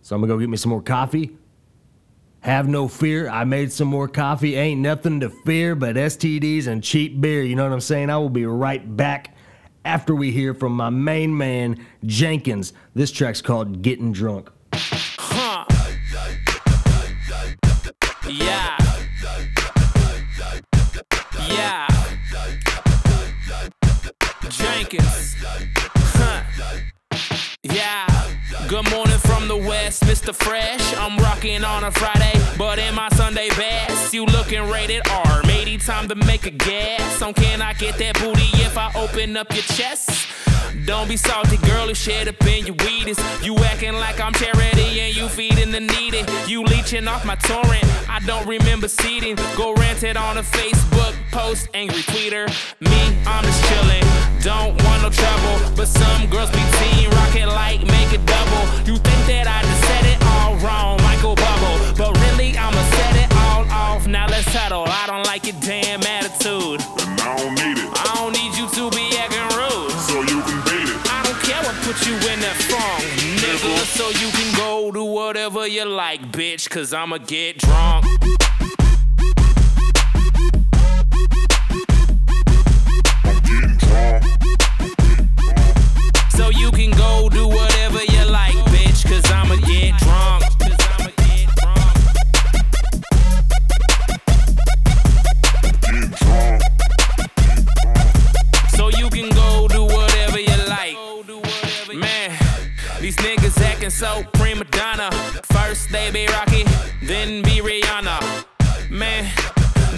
So 0.01 0.15
I'm 0.15 0.21
gonna 0.21 0.33
go 0.33 0.39
get 0.39 0.49
me 0.49 0.57
some 0.57 0.69
more 0.69 0.81
coffee. 0.81 1.37
Have 2.39 2.67
no 2.67 2.87
fear. 2.87 3.27
I 3.27 3.43
made 3.43 3.71
some 3.71 3.87
more 3.87 4.07
coffee. 4.07 4.55
Ain't 4.55 4.79
nothing 4.79 5.19
to 5.21 5.29
fear 5.29 5.75
but 5.75 5.95
STDs 5.95 6.67
and 6.67 6.83
cheap 6.83 7.19
beer. 7.19 7.43
You 7.43 7.55
know 7.55 7.63
what 7.63 7.73
I'm 7.73 7.81
saying? 7.81 8.09
I 8.09 8.17
will 8.17 8.29
be 8.29 8.45
right 8.45 8.95
back 8.95 9.34
after 9.85 10.15
we 10.15 10.31
hear 10.31 10.53
from 10.53 10.73
my 10.73 10.89
main 10.89 11.37
man, 11.37 11.85
Jankins. 12.03 12.73
This 12.95 13.11
track's 13.11 13.41
called 13.41 13.81
Getting 13.81 14.11
Drunk. 14.11 14.49
Huh. 14.73 15.65
Yeah. 18.27 18.77
Yeah. 21.47 21.87
Jankins. 24.49 25.35
Yeah. 27.63 28.07
Good 28.67 28.89
morning 28.89 29.19
from 29.19 29.47
the 29.47 29.55
west, 29.55 30.03
Mr. 30.03 30.33
Fresh. 30.33 30.95
I'm 30.97 31.17
rocking 31.19 31.63
on 31.63 31.83
a 31.83 31.91
Friday, 31.91 32.33
but 32.57 32.79
in 32.79 32.95
my 32.95 33.09
Sunday 33.09 33.49
best, 33.49 34.13
you 34.13 34.25
looking 34.25 34.67
rated 34.69 35.07
R. 35.07 35.44
Time 35.79 36.07
to 36.07 36.15
make 36.15 36.47
a 36.47 36.51
guess. 36.51 37.21
On 37.21 37.33
can 37.33 37.61
I 37.61 37.73
get 37.73 37.97
that 37.99 38.17
booty 38.19 38.49
if 38.63 38.77
I 38.77 38.91
open 38.95 39.37
up 39.37 39.53
your 39.53 39.61
chest? 39.63 40.27
Don't 40.85 41.07
be 41.07 41.17
salty, 41.17 41.57
girl, 41.57 41.89
it's 41.89 41.99
shit 41.99 42.27
up 42.27 42.41
in 42.47 42.65
your 42.65 42.75
weedies. 42.77 43.19
You 43.45 43.55
acting 43.57 43.93
like 43.93 44.19
I'm 44.19 44.33
charity 44.33 44.99
and 45.01 45.15
you 45.15 45.27
feeding 45.27 45.71
the 45.71 45.81
needy. 45.81 46.23
You 46.47 46.63
leeching 46.63 47.07
off 47.07 47.25
my 47.25 47.35
torrent, 47.35 47.83
I 48.09 48.19
don't 48.25 48.47
remember 48.47 48.87
seeding. 48.87 49.35
Go 49.55 49.73
ranted 49.75 50.17
on 50.17 50.37
a 50.37 50.43
Facebook 50.43 51.13
post, 51.31 51.67
angry 51.73 52.01
tweeter. 52.03 52.47
Me, 52.79 53.17
I'm 53.27 53.43
just 53.43 53.61
chilling, 53.69 54.05
don't 54.41 54.81
want 54.85 55.03
no 55.03 55.09
trouble. 55.09 55.75
But 55.75 55.87
some 55.87 56.29
girls 56.29 56.49
be 56.51 56.63
teen 56.79 57.09
rocking 57.11 57.47
like 57.47 57.81
make 57.85 58.11
it 58.11 58.25
double. 58.25 58.63
You 58.87 58.97
think 58.97 59.21
that 59.27 59.45
I 59.45 59.61
just 59.61 59.83
said 59.85 60.05
it 60.05 60.19
all 60.23 60.55
wrong, 60.57 60.97
Michael 61.03 61.35
Bubble. 61.35 61.77
But 61.97 62.17
really, 62.25 62.57
I'ma 62.57 62.81
set 62.89 63.09
it 63.09 63.09
all 63.09 63.14
off. 64.05 64.11
Now 64.11 64.27
let's 64.27 64.45
settle. 64.51 64.85
I 64.87 65.07
don't 65.07 65.25
like 65.25 65.45
your 65.45 65.55
damn 65.61 66.01
attitude. 66.03 66.81
and 66.81 67.21
I 67.21 67.35
don't 67.37 67.55
need 67.55 67.77
it, 67.77 67.89
I 67.95 68.15
don't 68.15 68.33
need 68.33 68.55
you 68.55 68.67
to 68.67 68.95
be 68.95 69.17
acting 69.17 69.57
rude. 69.57 69.91
so 69.91 70.21
you 70.21 70.41
can 70.41 70.59
beat 70.65 70.89
it. 70.89 71.11
I 71.11 71.23
don't 71.23 71.39
care 71.41 71.61
what 71.63 71.75
put 71.83 72.05
you 72.05 72.13
in 72.13 72.39
that 72.41 72.55
funk, 72.69 73.03
nigga. 73.41 73.85
So 73.85 74.09
you 74.09 74.31
can 74.31 74.55
go 74.57 74.91
do 74.91 75.03
whatever 75.03 75.67
you 75.67 75.85
like, 75.85 76.21
bitch, 76.31 76.69
cause 76.69 76.93
I'ma 76.93 77.17
get 77.17 77.57
drunk. 77.59 78.05
Drunk, 83.79 84.23
So 86.29 86.49
you 86.49 86.69
can 86.71 86.91
go 86.91 87.29
do 87.29 87.47
whatever 87.47 88.03
you 88.03 88.25
like, 88.25 88.55
bitch, 88.73 89.07
cause 89.07 89.31
I'ma 89.31 89.55
get 89.55 89.97
drunk. 89.99 90.54
So 103.95 104.25
prima 104.33 104.65
donna. 104.65 105.09
First 105.53 105.89
they 105.89 106.11
be 106.11 106.27
Rocky, 106.27 106.63
then 107.01 107.41
be 107.43 107.61
Rihanna. 107.61 107.74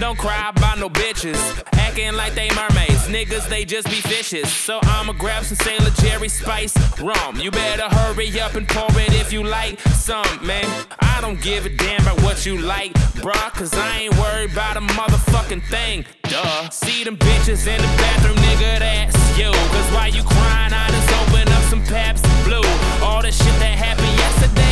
Don't 0.08 0.16
cry 0.16 0.48
about 0.48 0.78
no 0.78 0.88
bitches. 0.88 1.36
Acting 1.74 2.14
like 2.14 2.34
they 2.34 2.48
mermaids. 2.56 3.08
Niggas, 3.08 3.46
they 3.50 3.66
just 3.66 3.90
be 3.90 3.96
fishes. 3.96 4.50
So 4.50 4.78
I'ma 4.84 5.12
grab 5.12 5.44
some 5.44 5.58
Sailor 5.58 5.90
Jerry 6.00 6.30
Spice 6.30 6.74
rum. 6.98 7.38
You 7.38 7.50
better 7.50 7.94
hurry 7.94 8.40
up 8.40 8.54
and 8.54 8.66
pour 8.66 8.88
it 8.98 9.12
if 9.12 9.34
you 9.34 9.44
like 9.44 9.78
some, 9.80 10.24
man. 10.46 10.64
I 11.00 11.20
don't 11.20 11.38
give 11.42 11.66
a 11.66 11.68
damn 11.68 12.00
about 12.00 12.22
what 12.22 12.46
you 12.46 12.56
like, 12.56 12.94
bruh. 13.20 13.52
Cause 13.52 13.74
I 13.74 13.98
ain't 13.98 14.16
worried 14.16 14.52
about 14.52 14.78
a 14.78 14.80
motherfucking 14.80 15.62
thing. 15.68 16.06
Duh. 16.22 16.70
See 16.70 17.04
them 17.04 17.18
bitches 17.18 17.66
in 17.66 17.76
the 17.76 17.88
bathroom, 18.00 18.36
nigga, 18.36 18.78
that's 18.78 19.38
you. 19.38 19.52
Cause 19.52 19.88
while 19.92 20.08
you 20.08 20.22
crying, 20.22 20.72
I 20.72 20.88
just 20.88 21.12
open 21.20 21.52
up 21.52 21.62
some 21.64 21.84
Pabst 21.84 22.24
Blue. 22.46 22.64
All 23.04 23.20
the 23.20 23.30
shit 23.30 23.56
that 23.60 23.76
happened 23.76 24.16
yesterday, 24.16 24.67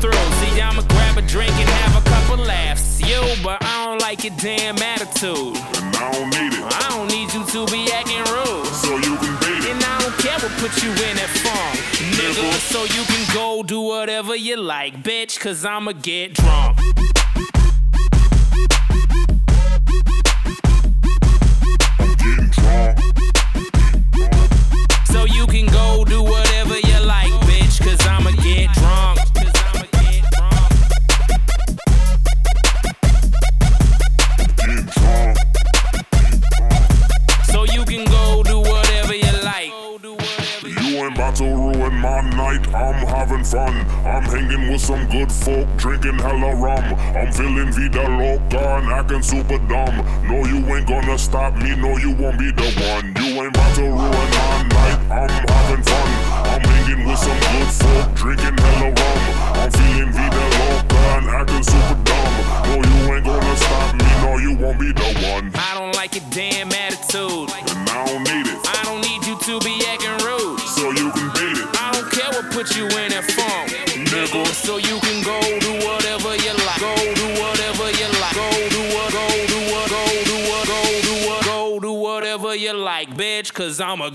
through. 0.00 0.12
See, 0.40 0.60
I'ma 0.60 0.82
grab 0.82 1.18
a 1.18 1.22
drink 1.22 1.52
and 1.52 1.68
have 1.68 2.02
a 2.02 2.04
couple 2.08 2.44
laughs. 2.44 3.00
You, 3.00 3.20
but 3.42 3.58
I 3.62 3.86
don't 3.86 4.00
like 4.00 4.24
your 4.24 4.34
damn 4.38 4.78
attitude. 4.78 5.56
and 5.78 5.96
I 5.96 6.12
don't 6.12 6.30
need 6.30 6.52
it, 6.54 6.64
I 6.64 6.86
don't 6.90 7.08
need 7.08 7.32
you 7.34 7.44
to 7.44 7.72
be 7.72 7.90
acting 7.92 8.24
rude. 8.32 8.66
so 8.66 8.96
you 8.96 9.16
can 9.16 9.34
beat 9.42 9.64
it. 9.64 9.74
And 9.74 9.84
I 9.84 10.00
don't 10.00 10.16
care 10.18 10.38
what 10.38 10.52
put 10.62 10.82
you 10.82 10.90
in 10.90 11.16
that 11.16 11.30
funk, 11.42 11.78
nigga. 12.18 12.46
So 12.72 12.84
you 12.84 13.04
can 13.04 13.34
go 13.34 13.62
do 13.62 13.80
whatever 13.80 14.34
you 14.36 14.56
like, 14.56 15.02
bitch, 15.02 15.38
cause 15.40 15.64
I'ma 15.64 15.92
get 15.92 16.34
drunk. 16.34 16.78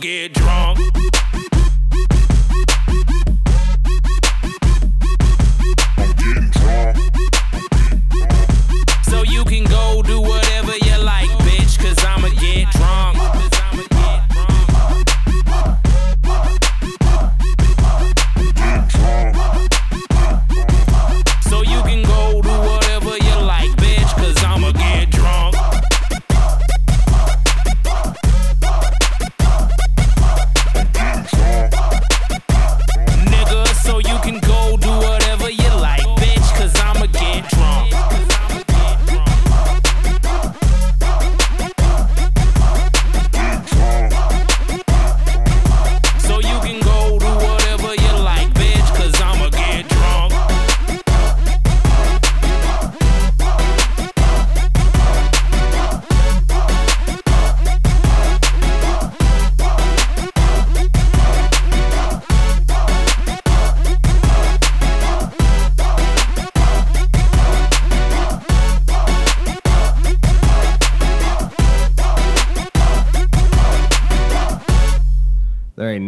Get 0.03 0.33
drunk. 0.33 1.12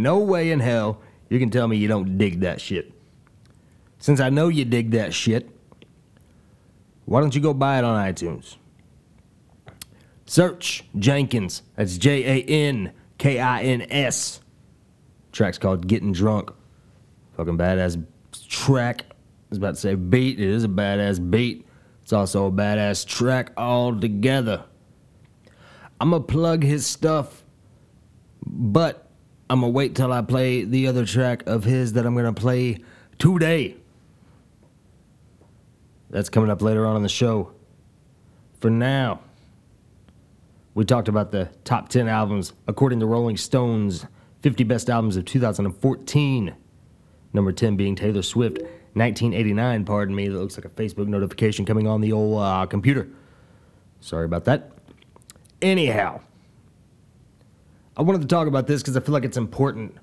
No 0.05 0.19
way 0.19 0.51
in 0.51 0.59
hell 0.59 1.01
you 1.29 1.39
can 1.39 1.50
tell 1.50 1.67
me 1.67 1.77
you 1.77 1.88
don't 1.88 2.19
dig 2.19 2.41
that 2.41 2.62
shit. 2.62 2.93
Since 3.97 4.19
I 4.19 4.29
know 4.29 4.50
you 4.50 4.63
dig 4.63 4.91
that 4.91 5.15
shit, 5.15 5.50
why 7.05 7.21
don't 7.21 7.33
you 7.33 7.41
go 7.41 7.55
buy 7.55 7.79
it 7.79 7.83
on 7.83 8.13
iTunes? 8.13 8.57
Search 10.27 10.83
Jankins. 10.95 11.63
That's 11.75 11.97
J 11.97 12.24
A 12.24 12.43
N 12.43 12.93
K 13.17 13.39
I 13.39 13.63
N 13.63 13.88
S. 13.89 14.41
Track's 15.31 15.57
called 15.57 15.88
Getting 15.88 16.13
Drunk. 16.13 16.51
Fucking 17.35 17.57
badass 17.57 18.05
track. 18.47 19.05
I 19.09 19.15
was 19.50 19.57
about 19.57 19.74
to 19.74 19.81
say 19.81 19.95
beat. 19.95 20.39
It 20.39 20.50
is 20.50 20.65
a 20.65 20.67
badass 20.67 21.31
beat. 21.31 21.65
It's 22.03 22.13
also 22.13 22.45
a 22.45 22.51
badass 22.51 23.07
track 23.07 23.53
altogether. 23.57 24.65
I'm 26.00 26.12
gonna 26.12 26.24
plug 26.24 26.62
his 26.62 26.85
stuff, 26.85 27.43
but 28.45 29.04
I'm 29.49 29.61
gonna 29.61 29.71
wait 29.71 29.95
till 29.95 30.11
I 30.11 30.21
play 30.21 30.63
the 30.63 30.87
other 30.87 31.05
track 31.05 31.45
of 31.47 31.63
his 31.63 31.93
that 31.93 32.05
I'm 32.05 32.15
gonna 32.15 32.33
play 32.33 32.79
today. 33.19 33.75
That's 36.09 36.29
coming 36.29 36.49
up 36.49 36.61
later 36.61 36.85
on 36.85 36.95
in 36.95 37.03
the 37.03 37.09
show. 37.09 37.51
For 38.59 38.69
now, 38.69 39.19
we 40.73 40.83
talked 40.85 41.07
about 41.07 41.31
the 41.31 41.49
top 41.63 41.89
10 41.89 42.07
albums 42.07 42.53
according 42.67 42.99
to 43.01 43.05
Rolling 43.05 43.37
Stone's 43.37 44.05
50 44.41 44.63
best 44.63 44.89
albums 44.89 45.17
of 45.17 45.25
2014. 45.25 46.55
Number 47.33 47.51
10 47.51 47.75
being 47.75 47.95
Taylor 47.95 48.21
Swift, 48.21 48.59
1989, 48.93 49.85
pardon 49.85 50.15
me. 50.15 50.29
That 50.29 50.39
looks 50.39 50.57
like 50.57 50.65
a 50.65 50.69
Facebook 50.69 51.07
notification 51.07 51.65
coming 51.65 51.87
on 51.87 52.01
the 52.01 52.13
old 52.13 52.41
uh, 52.41 52.65
computer. 52.65 53.09
Sorry 53.99 54.25
about 54.25 54.45
that. 54.45 54.71
Anyhow, 55.61 56.21
I 57.97 58.01
wanted 58.01 58.21
to 58.21 58.27
talk 58.27 58.47
about 58.47 58.67
this 58.67 58.81
because 58.81 58.97
I 58.97 58.99
feel 58.99 59.13
like 59.13 59.23
it's 59.23 59.37
important. 59.37 59.95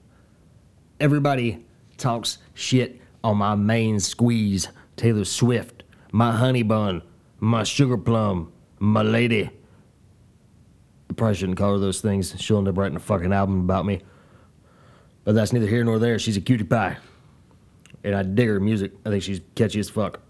Everybody 0.99 1.65
talks 1.99 2.39
shit 2.55 3.01
on 3.23 3.37
my 3.37 3.55
main 3.55 4.01
squeeze, 4.01 4.69
Taylor 4.97 5.25
Swift, 5.25 5.83
my 6.11 6.33
honey 6.33 6.63
bun, 6.63 7.03
my 7.39 7.65
sugar 7.65 7.99
plum, 7.99 8.53
my 8.79 9.03
lady. 9.03 9.51
I 11.11 11.15
probably 11.15 11.35
shouldn't 11.35 11.59
call 11.59 11.75
her 11.75 11.79
those 11.79 12.01
things. 12.01 12.35
She'll 12.39 12.59
end 12.59 12.69
up 12.69 12.79
writing 12.79 12.97
a 12.97 13.01
fucking 13.01 13.33
album 13.33 13.61
about 13.61 13.85
me. 13.85 14.01
But 15.25 15.35
that's 15.35 15.53
neither 15.53 15.67
here 15.67 15.85
nor 15.85 15.99
there. 15.99 16.19
She's 16.19 16.37
a 16.37 16.41
cutie 16.41 16.65
pie. 16.65 16.97
And 18.03 18.15
I 18.15 18.23
dig 18.23 18.49
her 18.49 18.59
music. 18.59 18.93
I 19.05 19.11
think 19.11 19.23
she's 19.23 19.41
catchy 19.55 19.79
as 19.81 19.91
fuck. 19.91 20.21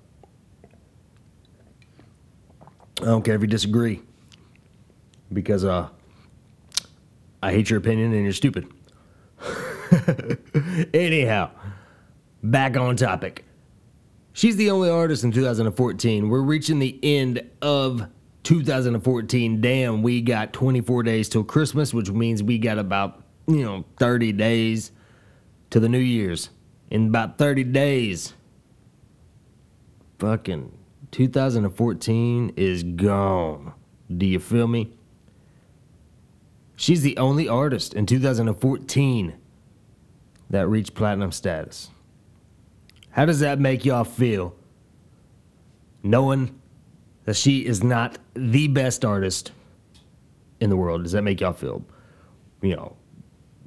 I 3.01 3.05
don't 3.05 3.25
care 3.25 3.37
if 3.37 3.40
you 3.40 3.46
disagree. 3.46 4.03
Because 5.33 5.64
uh 5.64 5.88
I 7.42 7.52
hate 7.52 7.70
your 7.70 7.78
opinion 7.78 8.12
and 8.12 8.22
you're 8.22 8.33
stupid. 8.33 8.68
Anyhow, 10.94 11.50
back 12.42 12.76
on 12.76 12.96
topic. 12.96 13.44
She's 14.33 14.57
the 14.57 14.70
only 14.70 14.88
artist 14.88 15.24
in 15.24 15.33
2014. 15.33 16.28
We're 16.28 16.40
reaching 16.40 16.78
the 16.78 16.98
end 17.02 17.42
of 17.61 18.07
2014. 18.44 19.61
Damn, 19.61 20.02
we 20.02 20.20
got 20.22 20.52
24 20.52 21.02
days 21.02 21.28
till 21.28 21.44
Christmas, 21.44 21.92
which 21.92 22.11
means 22.11 22.42
we 22.42 22.59
got 22.59 22.78
about, 22.78 23.22
you 23.46 23.62
know, 23.64 23.85
30 23.98 24.33
days 24.33 24.92
to 25.70 25.81
the 25.81 25.88
New 25.88 25.98
Year's. 25.98 26.50
In 26.90 27.09
about 27.09 27.38
30 27.38 27.64
days, 27.64 28.35
fucking 30.18 30.70
2014 31.11 32.52
is 32.57 32.83
gone. 32.83 33.72
Do 34.14 34.26
you 34.26 34.38
feel 34.38 34.68
me? 34.68 34.92
She's 36.83 37.03
the 37.03 37.16
only 37.16 37.49
artist 37.49 37.95
in 37.95 38.07
2014 38.07 39.35
that 40.51 40.66
reached 40.66 40.95
platinum 40.95 41.31
status. 41.31 41.90
How 43.11 43.25
does 43.25 43.38
that 43.38 43.61
make 43.61 43.85
y'all 43.85 44.03
feel? 44.03 44.57
Knowing 46.03 46.61
that 47.25 47.37
she 47.37 47.64
is 47.64 47.85
not 47.85 48.18
the 48.35 48.66
best 48.66 49.05
artist 49.05 49.53
in 50.59 50.71
the 50.71 50.77
world, 50.77 51.05
does 51.05 51.12
that 51.12 51.23
make 51.23 51.40
y'all 51.40 51.53
feel, 51.53 51.85
you 52.62 52.75
know, 52.75 52.97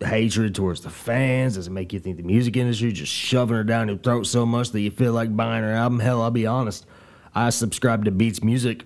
hatred 0.04 0.54
towards 0.54 0.82
the 0.82 0.90
fans? 0.90 1.56
Does 1.56 1.68
it 1.68 1.72
make 1.72 1.94
you 1.94 2.02
think 2.02 2.18
the 2.18 2.24
music 2.24 2.58
industry 2.58 2.92
just 2.92 3.14
shoving 3.14 3.56
her 3.56 3.64
down 3.64 3.88
your 3.88 3.98
throat 3.98 4.28
so 4.28 4.46
much 4.46 4.72
that 4.72 4.82
you 4.82 4.92
feel 4.92 5.14
like 5.14 5.34
buying 5.34 5.64
her 5.64 5.72
album? 5.72 6.00
Hell, 6.00 6.22
I'll 6.22 6.32
be 6.32 6.48
honest. 6.48 6.86
I 7.34 7.50
subscribe 7.52 8.04
to 8.04 8.12
Beats 8.12 8.44
Music 8.44 8.84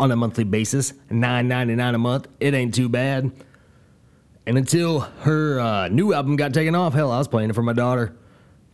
on 0.00 0.10
a 0.10 0.16
monthly 0.16 0.44
basis, 0.44 0.94
nine 1.10 1.46
ninety 1.46 1.74
nine 1.74 1.94
a 1.94 1.98
month. 1.98 2.26
It 2.40 2.54
ain't 2.54 2.74
too 2.74 2.88
bad. 2.88 3.30
And 4.46 4.58
until 4.58 5.00
her 5.00 5.60
uh, 5.60 5.88
new 5.88 6.14
album 6.14 6.36
got 6.36 6.54
taken 6.54 6.74
off, 6.74 6.94
hell, 6.94 7.12
I 7.12 7.18
was 7.18 7.28
playing 7.28 7.50
it 7.50 7.52
for 7.52 7.62
my 7.62 7.74
daughter, 7.74 8.16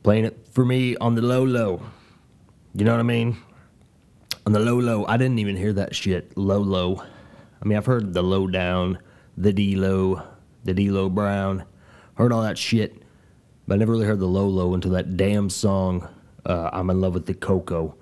playing 0.05 0.25
it 0.25 0.49
for 0.53 0.65
me 0.65 0.97
on 0.97 1.17
the 1.17 1.23
low 1.23 1.45
low. 1.45 1.83
You 2.75 2.85
know 2.85 2.93
what 2.93 3.01
I 3.01 3.05
mean? 3.05 3.37
On 4.47 4.53
the 4.53 4.61
low 4.61 4.79
low, 4.79 5.05
I 5.07 5.17
didn't 5.17 5.41
even 5.41 5.57
hear 5.57 5.73
that 5.73 5.95
shit. 5.95 6.37
Low 6.39 6.61
low. 6.61 7.03
I 7.61 7.67
mean, 7.67 7.77
I've 7.77 7.87
heard 7.87 8.15
the 8.15 8.23
low 8.23 8.47
down, 8.47 8.99
the 9.37 9.53
D 9.53 9.75
low, 9.75 10.23
the 10.65 10.73
D 10.73 10.91
low 10.91 11.09
brown, 11.09 11.65
heard 12.15 12.33
all 12.33 12.43
that 12.43 12.57
shit, 12.57 13.03
but 13.67 13.75
I 13.75 13.77
never 13.79 13.93
really 13.93 14.07
heard 14.07 14.21
the 14.21 14.27
low 14.27 14.47
low 14.47 14.75
until 14.75 14.93
that 14.93 15.17
damn 15.17 15.51
song. 15.51 16.09
Uh, 16.45 16.71
I'm 16.73 16.89
in 16.91 17.01
love 17.01 17.15
with 17.15 17.27
the 17.27 17.35
Coco. 17.35 17.97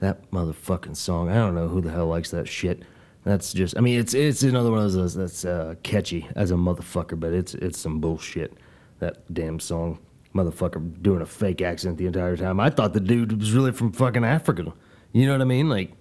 That 0.00 0.30
motherfucking 0.30 0.96
song. 0.96 1.28
I 1.28 1.34
don't 1.34 1.54
know 1.54 1.68
who 1.68 1.80
the 1.80 1.90
hell 1.90 2.06
likes 2.06 2.30
that 2.30 2.48
shit. 2.48 2.82
That's 3.24 3.52
just. 3.52 3.76
I 3.76 3.80
mean, 3.80 3.98
it's 3.98 4.14
it's 4.14 4.42
another 4.42 4.70
one 4.70 4.84
of 4.84 4.92
those 4.92 5.14
that's 5.14 5.44
uh, 5.44 5.74
catchy 5.82 6.28
as 6.36 6.50
a 6.50 6.54
motherfucker, 6.54 7.18
but 7.18 7.32
it's 7.32 7.54
it's 7.54 7.78
some 7.78 8.00
bullshit. 8.00 8.54
That 9.00 9.32
damn 9.32 9.58
song, 9.60 9.98
motherfucker, 10.34 11.02
doing 11.02 11.20
a 11.20 11.26
fake 11.26 11.60
accent 11.60 11.98
the 11.98 12.06
entire 12.06 12.36
time. 12.36 12.58
I 12.60 12.70
thought 12.70 12.92
the 12.92 13.00
dude 13.00 13.38
was 13.38 13.52
really 13.52 13.72
from 13.72 13.92
fucking 13.92 14.24
Africa. 14.24 14.72
You 15.12 15.26
know 15.26 15.32
what 15.32 15.40
I 15.42 15.44
mean? 15.46 15.68
Like 15.68 15.92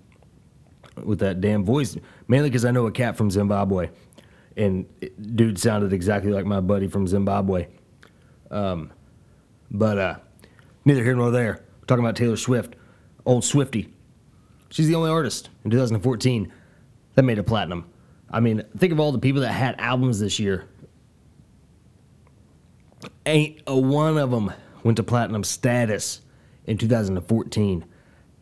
with 1.03 1.19
that 1.19 1.41
damn 1.41 1.63
voice. 1.65 1.97
Mainly 2.27 2.49
because 2.49 2.65
I 2.65 2.71
know 2.71 2.85
a 2.87 2.91
cat 2.91 3.17
from 3.17 3.31
Zimbabwe, 3.31 3.89
and 4.55 4.85
it- 5.01 5.35
dude 5.35 5.59
sounded 5.59 5.91
exactly 5.91 6.31
like 6.31 6.45
my 6.45 6.59
buddy 6.61 6.87
from 6.87 7.07
Zimbabwe. 7.07 7.67
Um, 8.51 8.91
but 9.71 9.97
uh, 9.97 10.15
neither 10.85 11.03
here 11.03 11.15
nor 11.15 11.31
there. 11.31 11.63
We're 11.81 11.85
talking 11.87 12.03
about 12.03 12.15
Taylor 12.15 12.37
Swift, 12.37 12.75
old 13.27 13.43
Swifty. 13.43 13.93
She's 14.69 14.87
the 14.87 14.95
only 14.95 15.11
artist 15.11 15.49
in 15.63 15.69
2014 15.69 16.51
that 17.13 17.23
made 17.23 17.37
a 17.37 17.43
platinum. 17.43 17.85
I 18.31 18.39
mean, 18.39 18.63
think 18.77 18.91
of 18.91 18.99
all 18.99 19.11
the 19.11 19.19
people 19.19 19.41
that 19.41 19.51
had 19.51 19.79
albums 19.79 20.19
this 20.19 20.39
year. 20.39 20.65
Ain't 23.25 23.61
a 23.67 23.77
one 23.77 24.17
of 24.17 24.31
them 24.31 24.51
went 24.83 24.97
to 24.97 25.03
platinum 25.03 25.43
status 25.43 26.21
in 26.65 26.77
2014. 26.77 27.85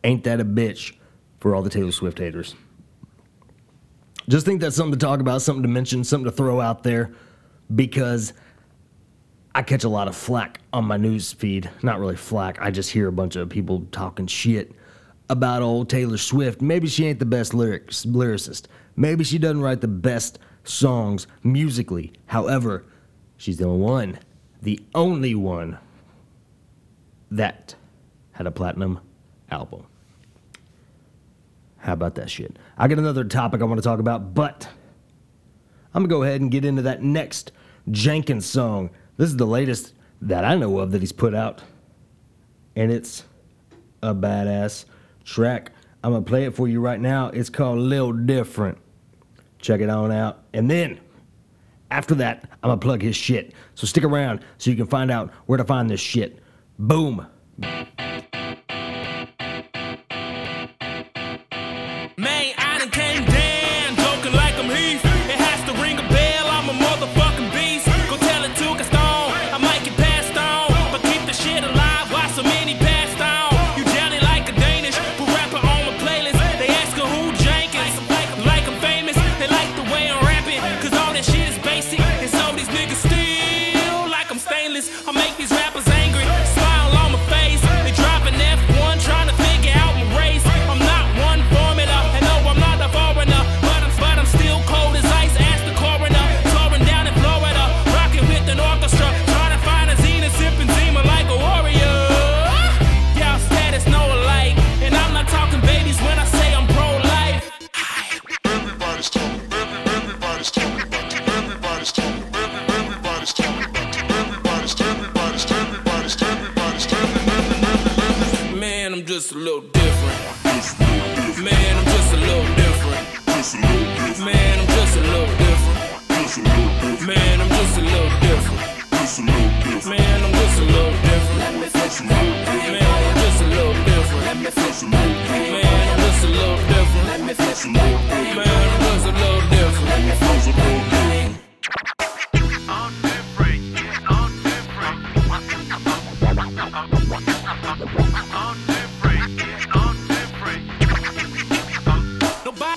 Ain't 0.04 0.24
that 0.24 0.40
a 0.40 0.44
bitch 0.44 0.94
for 1.38 1.54
all 1.54 1.62
the 1.62 1.70
Taylor 1.70 1.92
Swift 1.92 2.18
haters? 2.18 2.54
Just 4.28 4.46
think 4.46 4.60
that's 4.60 4.74
something 4.74 4.98
to 4.98 5.04
talk 5.04 5.20
about, 5.20 5.42
something 5.42 5.62
to 5.62 5.68
mention, 5.68 6.02
something 6.02 6.30
to 6.30 6.36
throw 6.36 6.60
out 6.60 6.82
there 6.82 7.12
because 7.74 8.32
I 9.56 9.62
catch 9.62 9.84
a 9.84 9.88
lot 9.88 10.06
of 10.06 10.14
flack 10.14 10.60
on 10.74 10.84
my 10.84 10.98
news 10.98 11.32
feed. 11.32 11.70
Not 11.82 11.98
really 11.98 12.14
flack, 12.14 12.60
I 12.60 12.70
just 12.70 12.90
hear 12.90 13.08
a 13.08 13.12
bunch 13.12 13.36
of 13.36 13.48
people 13.48 13.86
talking 13.90 14.26
shit 14.26 14.72
about 15.30 15.62
old 15.62 15.88
Taylor 15.88 16.18
Swift. 16.18 16.60
Maybe 16.60 16.88
she 16.88 17.06
ain't 17.06 17.20
the 17.20 17.24
best 17.24 17.54
lyrics, 17.54 18.04
lyricist. 18.04 18.66
Maybe 18.96 19.24
she 19.24 19.38
doesn't 19.38 19.62
write 19.62 19.80
the 19.80 19.88
best 19.88 20.38
songs 20.64 21.26
musically. 21.42 22.12
However, 22.26 22.84
she's 23.38 23.56
the 23.56 23.64
only 23.64 23.80
one, 23.80 24.18
the 24.60 24.78
only 24.94 25.34
one 25.34 25.78
that 27.30 27.76
had 28.32 28.46
a 28.46 28.50
platinum 28.50 29.00
album. 29.50 29.86
How 31.78 31.94
about 31.94 32.16
that 32.16 32.28
shit? 32.28 32.58
I 32.76 32.88
got 32.88 32.98
another 32.98 33.24
topic 33.24 33.62
I 33.62 33.64
want 33.64 33.78
to 33.78 33.88
talk 33.88 34.00
about, 34.00 34.34
but 34.34 34.68
I'm 35.94 36.02
gonna 36.02 36.08
go 36.08 36.24
ahead 36.24 36.42
and 36.42 36.50
get 36.50 36.66
into 36.66 36.82
that 36.82 37.02
next 37.02 37.52
Jankins 37.88 38.42
song. 38.42 38.90
This 39.16 39.30
is 39.30 39.36
the 39.36 39.46
latest 39.46 39.94
that 40.22 40.44
I 40.44 40.56
know 40.56 40.78
of 40.78 40.92
that 40.92 41.00
he's 41.00 41.12
put 41.12 41.34
out, 41.34 41.62
and 42.74 42.92
it's 42.92 43.24
a 44.02 44.14
badass 44.14 44.84
track. 45.24 45.72
I'm 46.04 46.12
gonna 46.12 46.24
play 46.24 46.44
it 46.44 46.54
for 46.54 46.68
you 46.68 46.80
right 46.80 47.00
now. 47.00 47.28
It's 47.28 47.48
called 47.48 47.78
Lil 47.78 48.12
Different. 48.12 48.78
Check 49.58 49.80
it 49.80 49.88
on 49.88 50.12
out, 50.12 50.42
and 50.52 50.70
then 50.70 51.00
after 51.90 52.14
that, 52.16 52.48
I'm 52.62 52.68
gonna 52.68 52.78
plug 52.78 53.00
his 53.02 53.16
shit. 53.16 53.54
So 53.74 53.86
stick 53.86 54.04
around 54.04 54.40
so 54.58 54.70
you 54.70 54.76
can 54.76 54.86
find 54.86 55.10
out 55.10 55.30
where 55.46 55.56
to 55.56 55.64
find 55.64 55.88
this 55.88 56.00
shit. 56.00 56.40
Boom. 56.78 57.26
I'm 85.06 85.25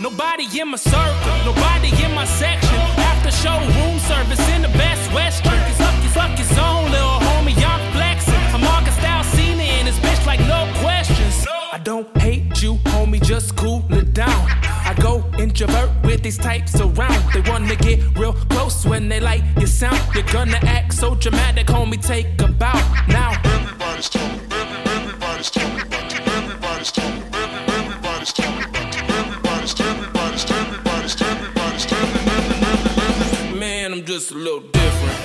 Nobody, 0.02 0.60
in 0.60 0.68
my 0.68 0.76
circle, 0.76 1.38
nobody 1.46 1.88
in 2.04 2.14
my 2.14 2.26
section. 2.26 2.76
After 3.00 3.32
show 3.32 3.58
room 3.58 4.00
service 4.00 4.50
in 4.50 4.64
the 4.64 4.68
best 4.70 5.14
western. 5.14 5.54
Cause 5.54 5.80
up 5.80 5.94
his 6.04 6.14
fuck 6.14 6.60
own 6.60 6.92
little 6.92 7.20
homie, 7.20 7.56
I'm 7.64 7.80
flexing. 7.94 8.34
I'm 8.54 8.66
August 8.66 9.00
Alsina 9.00 9.80
in 9.80 9.86
this 9.86 9.98
bitch 10.00 10.26
like 10.26 10.42
no 10.42 10.70
questions. 10.82 11.48
I 11.72 11.80
don't 11.82 12.10
hate 12.18 12.62
you, 12.62 12.76
homie, 12.92 13.22
just 13.24 13.56
cool 13.56 13.86
it 13.92 14.14
down. 14.14 14.79
Go 15.00 15.24
introvert 15.38 15.90
with 16.04 16.22
these 16.24 16.38
types 16.38 16.80
around. 16.80 17.22
They 17.34 17.42
wanna 17.50 17.76
get 17.76 18.00
real 18.18 18.34
close 18.50 18.86
when 18.86 19.10
they 19.10 19.20
like 19.20 19.44
your 19.58 19.68
sound. 19.68 20.00
You're 20.14 20.24
gonna 20.34 20.60
act 20.64 20.94
so 20.94 21.16
dramatic, 21.16 21.68
homie, 21.68 22.02
take 22.02 22.28
a 22.42 22.48
bow. 22.48 22.74
Now, 23.08 23.32
Everybody's 23.44 24.10
talking. 24.10 24.42
Everybody's 24.52 25.50
talking 25.52 25.82
about 25.82 26.14
you. 26.14 26.20
Everybody's 26.38 26.92
talking. 26.92 27.24
Everybody's 27.34 28.34
talking 28.34 28.64
about 28.64 28.96
you. 28.96 29.02
Everybody's 29.20 29.74
talking, 29.74 30.04
everybody's 30.04 30.44
talking, 30.46 30.74
everybody's 30.74 31.16
talking, 31.16 31.38
everybody's 31.38 31.86
talking, 31.86 32.28
everybody's 32.28 33.60
man, 33.60 33.94
I'm 33.94 34.06
just 34.06 34.32
a 34.32 34.36
little 34.36 34.62
different. 34.62 35.18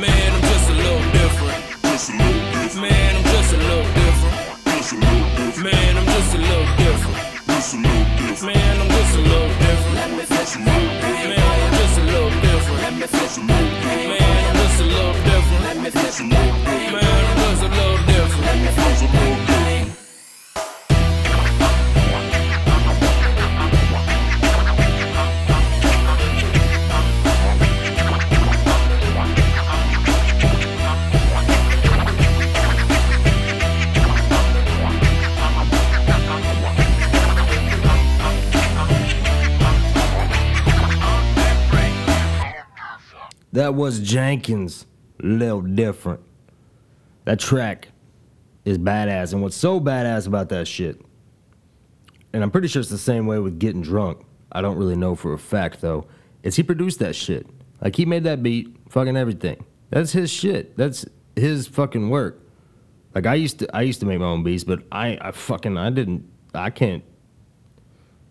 Man, 0.00 0.32
I'm 0.34 0.40
just 0.42 0.70
a 0.70 0.74
little 0.74 1.02
different. 1.12 1.60
Man, 2.80 3.16
I'm 3.16 3.24
just 3.24 3.52
a 3.52 3.56
little 3.56 3.84
different. 3.94 4.64
Just 4.64 4.92
a 4.92 4.96
little 4.96 5.28
different. 5.36 5.64
Man, 5.64 5.96
I'm 5.96 6.04
just 6.06 6.34
a 6.34 6.38
little 6.38 6.76
different. 6.76 7.35
Just 7.56 7.72
a 7.72 7.76
little 7.78 8.04
different. 8.18 8.54
Man, 8.54 8.80
I'm 8.80 8.88
just 8.88 9.16
a 9.16 9.20
little 9.22 9.48
different. 9.48 10.28
Just 10.28 10.56
a 10.56 10.60
little 10.60 10.92
different. 11.00 11.36
Man, 11.36 11.56
I'm 11.64 11.72
just 11.72 11.96
a 11.96 12.04
little 12.04 12.28
different. 12.28 13.00
Just 13.00 13.38
a 13.38 13.40
little 13.40 13.56
different. 13.56 14.08
Man, 14.08 14.44
I'm 14.46 14.56
just 14.56 14.76
a 14.76 14.84
little 14.84 15.14
different. 15.24 15.56
A 15.96 16.04
little 16.06 16.12
different. 16.16 16.16
Man, 16.16 16.16
I'm 16.16 16.16
just 16.16 16.16
a 16.16 16.16
little 16.16 16.16
different. 16.16 16.16
Just 16.16 16.20
a 16.20 16.24
little 16.24 16.52
different. 16.56 16.92
Man, 16.92 17.24
I'm 17.26 17.40
just 17.40 17.62
a 17.62 17.68
little 17.68 17.96
different. 18.06 18.85
That 43.66 43.74
was 43.74 43.98
Jankins. 43.98 44.84
Little 45.18 45.60
different. 45.60 46.20
That 47.24 47.40
track 47.40 47.88
is 48.64 48.78
badass. 48.78 49.32
And 49.32 49.42
what's 49.42 49.56
so 49.56 49.80
badass 49.80 50.28
about 50.28 50.50
that 50.50 50.68
shit, 50.68 51.00
and 52.32 52.44
I'm 52.44 52.52
pretty 52.52 52.68
sure 52.68 52.78
it's 52.78 52.90
the 52.90 52.96
same 52.96 53.26
way 53.26 53.40
with 53.40 53.58
Getting 53.58 53.82
Drunk. 53.82 54.24
I 54.52 54.60
don't 54.60 54.76
really 54.76 54.94
know 54.94 55.16
for 55.16 55.32
a 55.32 55.38
fact 55.38 55.80
though, 55.80 56.06
is 56.44 56.54
he 56.54 56.62
produced 56.62 57.00
that 57.00 57.16
shit. 57.16 57.44
Like 57.80 57.96
he 57.96 58.04
made 58.04 58.22
that 58.22 58.40
beat, 58.40 58.72
fucking 58.88 59.16
everything. 59.16 59.64
That's 59.90 60.12
his 60.12 60.30
shit. 60.30 60.76
That's 60.76 61.04
his 61.34 61.66
fucking 61.66 62.08
work. 62.08 62.40
Like 63.16 63.26
I 63.26 63.34
used 63.34 63.58
to 63.58 63.76
I 63.76 63.82
used 63.82 63.98
to 63.98 64.06
make 64.06 64.20
my 64.20 64.26
own 64.26 64.44
beats, 64.44 64.62
but 64.62 64.84
I, 64.92 65.18
I 65.20 65.32
fucking 65.32 65.76
I 65.76 65.90
didn't 65.90 66.30
I 66.54 66.70
can't 66.70 67.02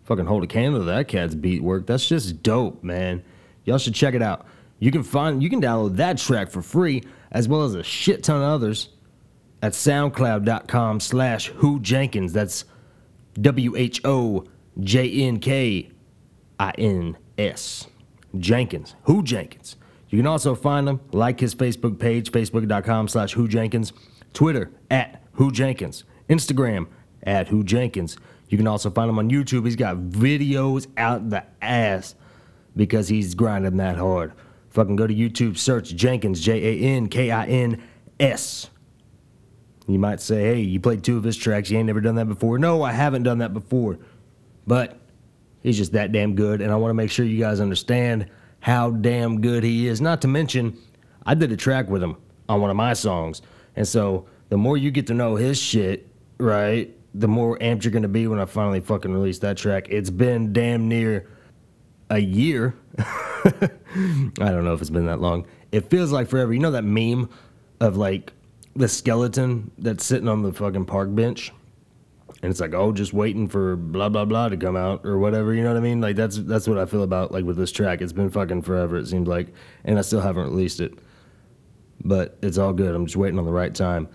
fucking 0.04 0.24
hold 0.24 0.44
a 0.44 0.46
candle 0.46 0.80
to 0.80 0.86
that 0.86 1.08
cat's 1.08 1.34
beat 1.34 1.62
work. 1.62 1.86
That's 1.86 2.08
just 2.08 2.42
dope, 2.42 2.82
man. 2.82 3.22
Y'all 3.66 3.76
should 3.76 3.94
check 3.94 4.14
it 4.14 4.22
out. 4.22 4.46
You 4.78 4.90
can 4.90 5.02
find 5.02 5.42
you 5.42 5.50
can 5.50 5.60
download 5.60 5.96
that 5.96 6.18
track 6.18 6.50
for 6.50 6.62
free, 6.62 7.02
as 7.30 7.48
well 7.48 7.62
as 7.62 7.74
a 7.74 7.82
shit 7.82 8.22
ton 8.22 8.36
of 8.36 8.42
others 8.42 8.90
at 9.62 9.72
soundcloud.com 9.72 11.00
slash 11.00 11.48
who 11.48 11.80
Jankins. 11.80 12.32
That's 12.32 12.64
W 13.40 13.74
H 13.76 14.00
O 14.04 14.44
J 14.80 15.10
N 15.22 15.38
K 15.38 15.90
I 16.60 16.72
N 16.78 17.16
S. 17.38 17.86
Jankins. 18.36 18.94
Who 19.04 19.22
Jankins. 19.22 19.76
You 20.08 20.18
can 20.18 20.26
also 20.26 20.54
find 20.54 20.88
him, 20.88 21.00
like 21.12 21.40
his 21.40 21.54
Facebook 21.54 21.98
page, 21.98 22.30
facebook.com 22.30 23.08
slash 23.08 23.32
who 23.32 23.48
Jankins, 23.48 23.92
Twitter 24.32 24.70
at 24.90 25.22
who 25.32 25.50
Jankins, 25.50 26.04
Instagram 26.28 26.86
at 27.24 27.48
who 27.48 27.64
Jankins. 27.64 28.16
You 28.48 28.56
can 28.56 28.66
also 28.66 28.90
find 28.90 29.10
him 29.10 29.18
on 29.18 29.30
YouTube. 29.30 29.64
He's 29.64 29.76
got 29.76 29.96
videos 29.96 30.86
out 30.96 31.30
the 31.30 31.44
ass 31.60 32.14
because 32.76 33.08
he's 33.08 33.34
grinding 33.34 33.78
that 33.78 33.96
hard. 33.96 34.32
Fucking 34.76 34.96
go 34.96 35.06
to 35.06 35.14
YouTube, 35.14 35.56
search 35.56 35.96
Jankins, 35.96 36.38
J 36.42 36.62
A 36.62 36.96
N 36.96 37.08
K 37.08 37.30
I 37.30 37.46
N 37.46 37.82
S. 38.20 38.68
You 39.88 39.98
might 39.98 40.20
say, 40.20 40.42
hey, 40.42 40.60
you 40.60 40.78
played 40.78 41.02
two 41.02 41.16
of 41.16 41.24
his 41.24 41.34
tracks. 41.34 41.70
You 41.70 41.78
ain't 41.78 41.86
never 41.86 42.02
done 42.02 42.16
that 42.16 42.26
before. 42.26 42.58
No, 42.58 42.82
I 42.82 42.92
haven't 42.92 43.22
done 43.22 43.38
that 43.38 43.54
before. 43.54 43.98
But 44.66 45.00
he's 45.62 45.78
just 45.78 45.92
that 45.92 46.12
damn 46.12 46.34
good. 46.34 46.60
And 46.60 46.70
I 46.70 46.76
want 46.76 46.90
to 46.90 46.94
make 46.94 47.10
sure 47.10 47.24
you 47.24 47.38
guys 47.38 47.58
understand 47.58 48.28
how 48.60 48.90
damn 48.90 49.40
good 49.40 49.64
he 49.64 49.88
is. 49.88 50.02
Not 50.02 50.20
to 50.20 50.28
mention, 50.28 50.76
I 51.24 51.32
did 51.32 51.52
a 51.52 51.56
track 51.56 51.88
with 51.88 52.02
him 52.02 52.18
on 52.46 52.60
one 52.60 52.68
of 52.68 52.76
my 52.76 52.92
songs. 52.92 53.40
And 53.76 53.88
so 53.88 54.26
the 54.50 54.58
more 54.58 54.76
you 54.76 54.90
get 54.90 55.06
to 55.06 55.14
know 55.14 55.36
his 55.36 55.58
shit, 55.58 56.06
right, 56.36 56.94
the 57.14 57.28
more 57.28 57.58
amped 57.60 57.84
you're 57.84 57.92
going 57.92 58.02
to 58.02 58.08
be 58.08 58.26
when 58.26 58.40
I 58.40 58.44
finally 58.44 58.80
fucking 58.80 59.10
release 59.10 59.38
that 59.38 59.56
track. 59.56 59.86
It's 59.88 60.10
been 60.10 60.52
damn 60.52 60.86
near 60.86 61.30
a 62.10 62.18
year. 62.18 62.74
I 62.98 63.70
don't 64.38 64.64
know 64.64 64.74
if 64.74 64.80
it's 64.80 64.90
been 64.90 65.06
that 65.06 65.20
long. 65.20 65.46
It 65.72 65.90
feels 65.90 66.12
like 66.12 66.28
forever. 66.28 66.52
You 66.52 66.60
know 66.60 66.70
that 66.72 66.84
meme 66.84 67.28
of 67.80 67.96
like 67.96 68.32
the 68.74 68.88
skeleton 68.88 69.70
that's 69.78 70.04
sitting 70.04 70.28
on 70.28 70.42
the 70.42 70.52
fucking 70.52 70.86
park 70.86 71.14
bench? 71.14 71.52
And 72.42 72.50
it's 72.50 72.60
like, 72.60 72.74
oh, 72.74 72.92
just 72.92 73.12
waiting 73.12 73.48
for 73.48 73.76
blah 73.76 74.08
blah 74.08 74.24
blah 74.24 74.48
to 74.48 74.56
come 74.56 74.76
out 74.76 75.06
or 75.06 75.18
whatever. 75.18 75.54
You 75.54 75.62
know 75.62 75.70
what 75.70 75.78
I 75.78 75.80
mean? 75.80 76.00
Like 76.00 76.16
that's 76.16 76.38
that's 76.38 76.68
what 76.68 76.78
I 76.78 76.86
feel 76.86 77.02
about 77.02 77.32
like 77.32 77.44
with 77.44 77.56
this 77.56 77.72
track. 77.72 78.00
It's 78.00 78.12
been 78.12 78.30
fucking 78.30 78.62
forever. 78.62 78.96
It 78.96 79.06
seems 79.06 79.26
like, 79.26 79.48
and 79.84 79.98
I 79.98 80.02
still 80.02 80.20
haven't 80.20 80.44
released 80.44 80.80
it. 80.80 80.98
But 82.04 82.36
it's 82.42 82.58
all 82.58 82.72
good. 82.72 82.94
I'm 82.94 83.06
just 83.06 83.16
waiting 83.16 83.38
on 83.38 83.46
the 83.46 83.52
right 83.52 83.74
time. 83.74 84.08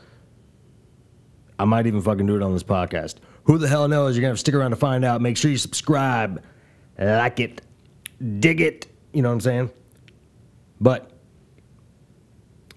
I 1.58 1.66
might 1.66 1.88
even 1.88 2.02
fucking 2.02 2.26
do 2.26 2.36
it 2.36 2.42
on 2.42 2.54
this 2.54 2.64
podcast. 2.64 3.16
Who 3.46 3.58
the 3.58 3.68
hell 3.68 3.88
knows? 3.88 4.16
You're 4.16 4.22
gonna 4.22 4.32
have 4.32 4.38
to 4.38 4.40
stick 4.40 4.56
around 4.56 4.72
to 4.72 4.78
find 4.78 5.04
out. 5.04 5.22
Make 5.22 5.36
sure 5.36 5.50
you 5.50 5.58
subscribe, 5.58 6.44
like 6.98 7.40
it, 7.40 7.62
dig 8.40 8.62
it. 8.62 8.88
You 9.14 9.22
know 9.22 9.30
what 9.30 9.34
I'm 9.34 9.42
saying? 9.42 9.72
But 10.80 11.12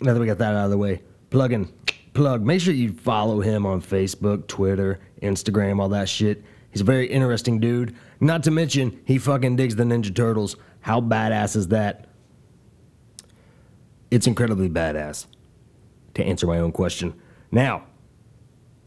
now 0.00 0.12
that 0.12 0.20
we 0.20 0.26
got 0.26 0.38
that 0.38 0.54
out 0.54 0.66
of 0.66 0.70
the 0.70 0.78
way, 0.78 1.02
plug 1.30 1.52
in, 1.52 1.72
plug. 2.12 2.42
Make 2.42 2.60
sure 2.60 2.74
you 2.74 2.92
follow 2.92 3.40
him 3.40 3.66
on 3.66 3.80
Facebook, 3.80 4.46
Twitter, 4.46 5.00
Instagram, 5.22 5.80
all 5.80 5.88
that 5.90 6.08
shit. 6.08 6.44
He's 6.70 6.80
a 6.80 6.84
very 6.84 7.06
interesting 7.06 7.60
dude. 7.60 7.94
Not 8.20 8.42
to 8.44 8.50
mention, 8.50 9.00
he 9.04 9.18
fucking 9.18 9.56
digs 9.56 9.76
the 9.76 9.84
Ninja 9.84 10.14
Turtles. 10.14 10.56
How 10.80 11.00
badass 11.00 11.56
is 11.56 11.68
that? 11.68 12.06
It's 14.10 14.26
incredibly 14.26 14.68
badass. 14.68 15.26
To 16.14 16.24
answer 16.24 16.46
my 16.46 16.58
own 16.58 16.72
question. 16.72 17.14
Now, 17.50 17.84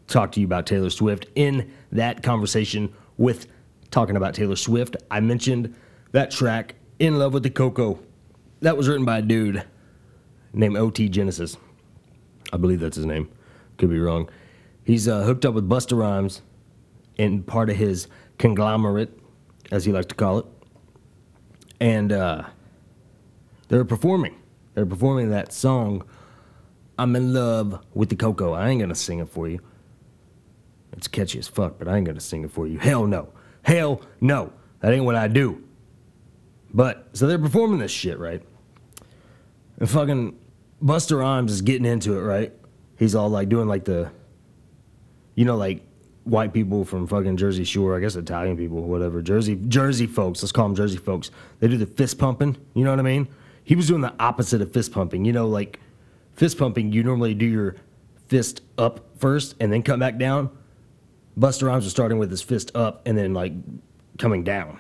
talk 0.08 0.32
to 0.34 0.40
you 0.40 0.46
about 0.46 0.66
Taylor 0.66 0.90
Swift. 0.90 1.26
In 1.36 1.72
that 1.92 2.24
conversation 2.24 2.94
with 3.18 3.48
talking 3.92 4.16
about 4.16 4.34
Taylor 4.34 4.56
Swift, 4.56 4.96
I 5.12 5.20
mentioned 5.20 5.76
that 6.12 6.32
track, 6.32 6.76
In 7.00 7.20
Love 7.20 7.34
with 7.34 7.44
the 7.44 7.50
Coco. 7.50 8.00
That 8.62 8.78
was 8.78 8.88
written 8.88 9.06
by 9.06 9.20
a 9.20 9.22
dude 9.22 9.64
named 10.54 10.78
OT 10.78 11.10
Genasis. 11.10 11.58
I 12.52 12.58
believe 12.58 12.80
that's 12.80 12.96
his 12.96 13.06
name. 13.06 13.30
Could 13.78 13.90
be 13.90 14.00
wrong. 14.00 14.30
He's 14.84 15.08
uh, 15.08 15.24
hooked 15.24 15.46
up 15.46 15.54
with 15.54 15.68
Busta 15.70 15.98
Rhymes 15.98 16.42
and 17.20 17.46
part 17.46 17.70
of 17.70 17.76
his 17.76 18.08
conglomerate, 18.38 19.18
as 19.72 19.86
he 19.86 19.92
likes 19.92 20.08
to 20.08 20.16
call 20.16 20.40
it. 20.40 20.46
And 21.80 22.12
uh, 22.12 22.44
they're 23.68 23.86
performing. 23.86 24.36
They're 24.74 24.86
performing 24.86 25.30
that 25.32 25.52
song, 25.52 26.04
I'm 27.00 27.16
in 27.16 27.34
love 27.34 27.84
with 27.94 28.10
the 28.10 28.16
Coco. 28.16 28.54
I 28.54 28.70
ain't 28.70 28.82
gonna 28.82 28.96
sing 28.96 29.20
it 29.20 29.30
for 29.30 29.48
you. 29.48 29.60
It's 30.94 31.08
catchy 31.08 31.38
as 31.38 31.48
fuck, 31.48 31.78
but 31.78 31.88
I 31.88 31.98
ain't 31.98 32.08
gonna 32.08 32.20
sing 32.20 32.44
it 32.44 32.52
for 32.52 32.68
you. 32.68 32.80
Hell 32.80 33.06
no. 33.06 33.30
Hell 33.62 34.02
no. 34.20 34.52
That 34.80 34.94
ain't 34.94 35.06
what 35.06 35.16
I 35.16 35.28
do. 35.28 35.64
But, 36.78 37.10
so 37.14 37.26
they're 37.26 37.40
performing 37.40 37.80
this 37.80 37.92
shit, 37.92 38.20
right? 38.20 38.40
And 39.80 39.90
fucking 39.90 40.38
Busta 40.80 41.18
Rhymes 41.18 41.52
is 41.52 41.64
getting 41.64 41.88
into 41.88 42.20
it, 42.20 42.22
right? 42.22 42.54
He's 43.00 43.16
all 43.16 43.30
like 43.30 43.50
doing 43.50 43.68
like 43.68 43.86
the, 43.86 44.12
you 45.34 45.44
know, 45.44 45.58
like 45.58 45.82
white 46.24 46.54
people 46.54 46.86
from 46.86 47.08
fucking 47.08 47.36
Jersey 47.36 47.64
Shore, 47.64 47.98
I 47.98 48.00
guess 48.00 48.16
Italian 48.16 48.58
people, 48.58 48.84
whatever, 48.84 49.24
Jersey 49.24 49.60
Jersey 49.68 50.06
folks, 50.06 50.44
let's 50.44 50.52
call 50.52 50.68
them 50.68 50.76
Jersey 50.76 51.00
folks. 51.00 51.32
They 51.62 51.68
do 51.68 51.78
the 51.78 51.88
fist 51.88 52.20
pumping, 52.20 52.56
you 52.76 52.84
know 52.84 52.92
what 52.92 53.00
I 53.00 53.04
mean? 53.04 53.28
He 53.64 53.76
was 53.76 53.88
doing 53.88 54.02
the 54.02 54.14
opposite 54.20 54.62
of 54.62 54.72
fist 54.72 54.92
pumping. 54.92 55.26
You 55.26 55.34
know, 55.34 55.48
like 55.48 55.80
fist 56.34 56.60
pumping, 56.60 56.92
you 56.94 57.04
normally 57.04 57.34
do 57.34 57.48
your 57.48 57.76
fist 58.28 58.62
up 58.78 59.04
first 59.18 59.56
and 59.60 59.74
then 59.74 59.82
come 59.82 60.00
back 60.00 60.20
down. 60.20 60.56
Busta 61.40 61.64
Rhymes 61.64 61.86
was 61.86 61.92
starting 61.92 62.20
with 62.20 62.30
his 62.30 62.44
fist 62.44 62.70
up 62.76 63.02
and 63.08 63.18
then 63.18 63.34
like 63.34 63.54
coming 64.20 64.44
down. 64.44 64.80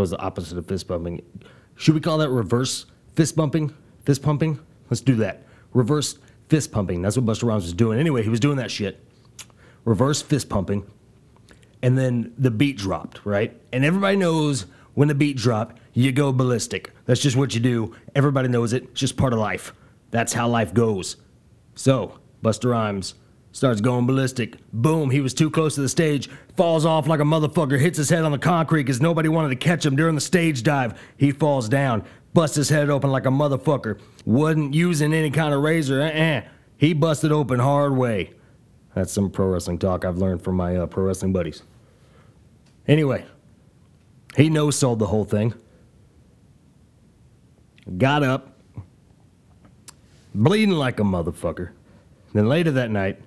Was 0.00 0.10
the 0.10 0.20
opposite 0.20 0.56
of 0.56 0.66
fist 0.66 0.86
bumping. 0.86 1.22
Should 1.74 1.94
we 1.94 2.00
call 2.00 2.18
that 2.18 2.28
reverse 2.28 2.86
fist 3.16 3.34
bumping? 3.34 3.74
Fist 4.04 4.22
pumping? 4.22 4.60
Let's 4.88 5.00
do 5.00 5.16
that. 5.16 5.42
Reverse 5.74 6.18
fist 6.48 6.70
pumping. 6.70 7.02
That's 7.02 7.16
what 7.16 7.26
Busta 7.26 7.48
Rhymes 7.48 7.64
was 7.64 7.72
doing. 7.72 7.98
Anyway, 7.98 8.22
he 8.22 8.28
was 8.28 8.38
doing 8.38 8.58
that 8.58 8.70
shit. 8.70 9.04
Reverse 9.84 10.22
fist 10.22 10.48
pumping. 10.48 10.86
And 11.82 11.98
then 11.98 12.32
the 12.38 12.52
beat 12.52 12.76
dropped, 12.76 13.26
right? 13.26 13.60
And 13.72 13.84
everybody 13.84 14.16
knows 14.16 14.66
when 14.94 15.08
the 15.08 15.16
beat 15.16 15.36
drop, 15.36 15.78
you 15.94 16.12
go 16.12 16.32
ballistic. 16.32 16.92
That's 17.06 17.20
just 17.20 17.36
what 17.36 17.54
you 17.54 17.60
do. 17.60 17.94
Everybody 18.14 18.46
knows 18.46 18.72
it. 18.72 18.84
It's 18.84 19.00
just 19.00 19.16
part 19.16 19.32
of 19.32 19.40
life. 19.40 19.72
That's 20.12 20.32
how 20.32 20.46
life 20.48 20.72
goes. 20.72 21.16
So, 21.74 22.20
Busta 22.42 22.70
Rhymes 22.70 23.14
starts 23.52 23.80
going 23.80 24.06
ballistic. 24.06 24.56
Boom, 24.72 25.10
he 25.10 25.20
was 25.20 25.34
too 25.34 25.50
close 25.50 25.74
to 25.74 25.80
the 25.80 25.88
stage, 25.88 26.28
falls 26.56 26.84
off 26.84 27.06
like 27.06 27.20
a 27.20 27.24
motherfucker, 27.24 27.78
hits 27.78 27.98
his 27.98 28.10
head 28.10 28.24
on 28.24 28.32
the 28.32 28.38
concrete 28.38 28.84
because 28.84 29.00
nobody 29.00 29.28
wanted 29.28 29.48
to 29.50 29.56
catch 29.56 29.84
him 29.84 29.96
during 29.96 30.14
the 30.14 30.20
stage 30.20 30.62
dive. 30.62 31.00
He 31.16 31.32
falls 31.32 31.68
down, 31.68 32.04
busts 32.34 32.56
his 32.56 32.68
head 32.68 32.90
open 32.90 33.10
like 33.10 33.26
a 33.26 33.30
motherfucker. 33.30 33.98
Wasn't 34.24 34.74
using 34.74 35.12
any 35.12 35.30
kind 35.30 35.54
of 35.54 35.62
razor, 35.62 36.02
uh-uh. 36.02 36.42
He 36.76 36.92
busted 36.92 37.32
open 37.32 37.58
hard 37.58 37.96
way. 37.96 38.32
That's 38.94 39.12
some 39.12 39.30
pro 39.30 39.46
wrestling 39.46 39.78
talk 39.78 40.04
I've 40.04 40.18
learned 40.18 40.42
from 40.42 40.56
my 40.56 40.76
uh, 40.76 40.86
pro 40.86 41.04
wrestling 41.04 41.32
buddies. 41.32 41.62
Anyway, 42.86 43.24
he 44.36 44.48
no 44.48 44.70
sold 44.70 44.98
the 44.98 45.06
whole 45.06 45.24
thing. 45.24 45.54
Got 47.96 48.22
up, 48.22 48.56
bleeding 50.34 50.74
like 50.74 51.00
a 51.00 51.02
motherfucker. 51.02 51.70
Then 52.32 52.48
later 52.48 52.70
that 52.72 52.90
night, 52.90 53.20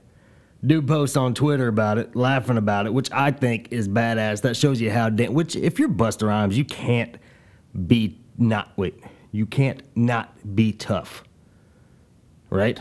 dude 0.65 0.87
posts 0.87 1.17
on 1.17 1.33
Twitter 1.33 1.67
about 1.67 1.97
it, 1.97 2.15
laughing 2.15 2.57
about 2.57 2.85
it, 2.85 2.93
which 2.93 3.11
I 3.11 3.31
think 3.31 3.71
is 3.71 3.87
badass. 3.87 4.41
That 4.41 4.55
shows 4.55 4.79
you 4.81 4.91
how. 4.91 5.09
Which 5.09 5.55
if 5.55 5.79
you're 5.79 5.89
Busta 5.89 6.27
Rhymes, 6.27 6.57
you 6.57 6.65
can't 6.65 7.17
be 7.87 8.19
not 8.37 8.71
wait. 8.77 9.01
You 9.31 9.45
can't 9.45 9.81
not 9.95 10.55
be 10.55 10.73
tough. 10.73 11.23
Right? 12.49 12.79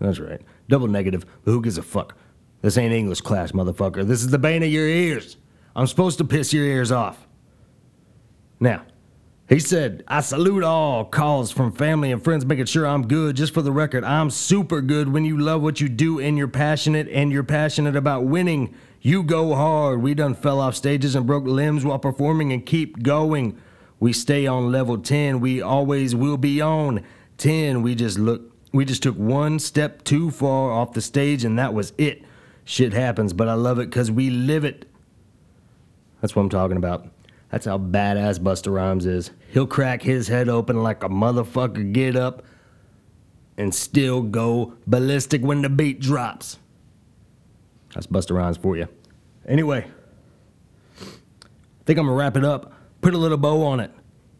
That's 0.00 0.18
right. 0.18 0.40
Double 0.68 0.88
negative. 0.88 1.24
But 1.44 1.52
who 1.52 1.62
gives 1.62 1.78
a 1.78 1.82
fuck? 1.82 2.16
This 2.62 2.76
ain't 2.76 2.92
English 2.92 3.20
class, 3.20 3.52
motherfucker. 3.52 4.06
This 4.06 4.20
is 4.20 4.30
the 4.30 4.38
bane 4.38 4.62
of 4.62 4.68
your 4.68 4.86
ears. 4.86 5.36
I'm 5.74 5.86
supposed 5.86 6.18
to 6.18 6.24
piss 6.24 6.52
your 6.52 6.64
ears 6.64 6.90
off. 6.90 7.26
Now, 8.60 8.82
he 9.48 9.60
said, 9.60 10.02
I 10.08 10.22
salute 10.22 10.64
all 10.64 11.04
calls 11.04 11.52
from 11.52 11.70
family 11.70 12.10
and 12.10 12.22
friends 12.22 12.44
making 12.44 12.66
sure 12.66 12.84
I'm 12.84 13.06
good. 13.06 13.36
Just 13.36 13.54
for 13.54 13.62
the 13.62 13.70
record, 13.70 14.02
I'm 14.02 14.28
super 14.28 14.80
good 14.80 15.12
when 15.12 15.24
you 15.24 15.38
love 15.38 15.62
what 15.62 15.80
you 15.80 15.88
do 15.88 16.18
and 16.18 16.36
you're 16.36 16.48
passionate 16.48 17.08
and 17.08 17.30
you're 17.30 17.44
passionate 17.44 17.94
about 17.94 18.24
winning. 18.24 18.74
You 19.00 19.22
go 19.22 19.54
hard. 19.54 20.02
We 20.02 20.14
done 20.14 20.34
fell 20.34 20.58
off 20.58 20.74
stages 20.74 21.14
and 21.14 21.26
broke 21.26 21.44
limbs 21.44 21.84
while 21.84 22.00
performing 22.00 22.52
and 22.52 22.66
keep 22.66 23.04
going. 23.04 23.56
We 24.00 24.12
stay 24.12 24.48
on 24.48 24.72
level 24.72 24.98
10. 24.98 25.38
We 25.38 25.62
always 25.62 26.12
will 26.12 26.36
be 26.36 26.60
on 26.60 27.04
10. 27.38 27.82
We 27.82 27.94
just 27.94 28.18
look 28.18 28.52
we 28.72 28.84
just 28.84 29.02
took 29.02 29.16
one 29.16 29.60
step 29.60 30.02
too 30.02 30.32
far 30.32 30.72
off 30.72 30.92
the 30.92 31.00
stage 31.00 31.44
and 31.44 31.56
that 31.58 31.72
was 31.72 31.92
it. 31.96 32.24
Shit 32.64 32.92
happens, 32.92 33.32
but 33.32 33.48
I 33.48 33.54
love 33.54 33.78
it 33.78 33.92
cuz 33.92 34.10
we 34.10 34.28
live 34.28 34.64
it. 34.64 34.90
That's 36.20 36.34
what 36.34 36.42
I'm 36.42 36.48
talking 36.48 36.76
about. 36.76 37.06
That's 37.50 37.66
how 37.66 37.78
badass 37.78 38.38
Busta 38.38 38.72
Rhymes 38.72 39.06
is. 39.06 39.30
He'll 39.52 39.66
crack 39.66 40.02
his 40.02 40.28
head 40.28 40.48
open 40.48 40.82
like 40.82 41.04
a 41.04 41.08
motherfucker, 41.08 41.92
get 41.92 42.16
up, 42.16 42.42
and 43.56 43.74
still 43.74 44.22
go 44.22 44.74
ballistic 44.86 45.42
when 45.42 45.62
the 45.62 45.68
beat 45.68 46.00
drops. 46.00 46.58
That's 47.94 48.06
Busta 48.06 48.36
Rhymes 48.36 48.56
for 48.56 48.76
you. 48.76 48.88
Anyway, 49.46 49.86
I 51.00 51.04
think 51.86 51.98
I'm 51.98 52.06
gonna 52.06 52.12
wrap 52.12 52.36
it 52.36 52.44
up. 52.44 52.72
Put 53.00 53.14
a 53.14 53.18
little 53.18 53.38
bow 53.38 53.62
on 53.64 53.80
it. 53.80 53.92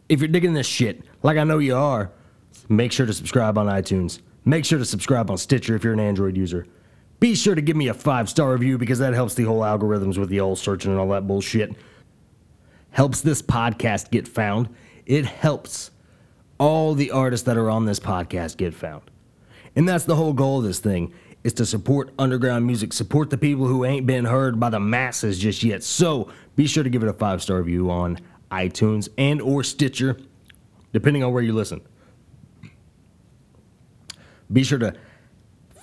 If 0.09 0.19
you're 0.19 0.27
digging 0.27 0.53
this 0.53 0.67
shit, 0.67 1.03
like 1.23 1.37
I 1.37 1.43
know 1.43 1.57
you 1.59 1.75
are, 1.75 2.11
make 2.69 2.91
sure 2.91 3.05
to 3.05 3.13
subscribe 3.13 3.57
on 3.57 3.67
iTunes. 3.67 4.19
Make 4.45 4.65
sure 4.65 4.79
to 4.79 4.85
subscribe 4.85 5.31
on 5.31 5.37
Stitcher 5.37 5.75
if 5.75 5.83
you're 5.83 5.93
an 5.93 5.99
Android 5.99 6.37
user. 6.37 6.67
Be 7.19 7.35
sure 7.35 7.55
to 7.55 7.61
give 7.61 7.75
me 7.75 7.87
a 7.87 7.93
five 7.93 8.29
star 8.29 8.51
review 8.51 8.77
because 8.77 8.99
that 8.99 9.13
helps 9.13 9.33
the 9.33 9.43
whole 9.43 9.61
algorithms 9.61 10.17
with 10.17 10.29
the 10.29 10.39
old 10.39 10.59
searching 10.59 10.91
and 10.91 10.99
all 10.99 11.09
that 11.09 11.25
bullshit 11.25 11.75
helps 12.97 13.21
this 13.21 13.43
podcast 13.43 14.09
get 14.09 14.27
found. 14.27 14.67
It 15.05 15.23
helps 15.23 15.91
all 16.57 16.95
the 16.95 17.11
artists 17.11 17.45
that 17.45 17.55
are 17.55 17.69
on 17.69 17.85
this 17.85 17.99
podcast 17.99 18.57
get 18.57 18.73
found. 18.73 19.03
And 19.75 19.87
that's 19.87 20.05
the 20.05 20.15
whole 20.15 20.33
goal 20.33 20.57
of 20.57 20.63
this 20.63 20.79
thing 20.79 21.13
is 21.43 21.53
to 21.53 21.65
support 21.67 22.11
underground 22.17 22.65
music, 22.65 22.91
support 22.91 23.29
the 23.29 23.37
people 23.37 23.67
who 23.67 23.85
ain't 23.85 24.07
been 24.07 24.25
heard 24.25 24.59
by 24.59 24.71
the 24.71 24.79
masses 24.79 25.37
just 25.37 25.61
yet. 25.63 25.83
So, 25.83 26.31
be 26.55 26.65
sure 26.65 26.83
to 26.83 26.89
give 26.89 27.03
it 27.03 27.07
a 27.07 27.13
5-star 27.13 27.57
review 27.57 27.91
on 27.91 28.17
iTunes 28.49 29.09
and 29.15 29.43
or 29.43 29.63
Stitcher 29.63 30.17
depending 30.91 31.23
on 31.23 31.31
where 31.31 31.43
you 31.43 31.53
listen. 31.53 31.81
Be 34.51 34.63
sure 34.63 34.79
to 34.79 34.95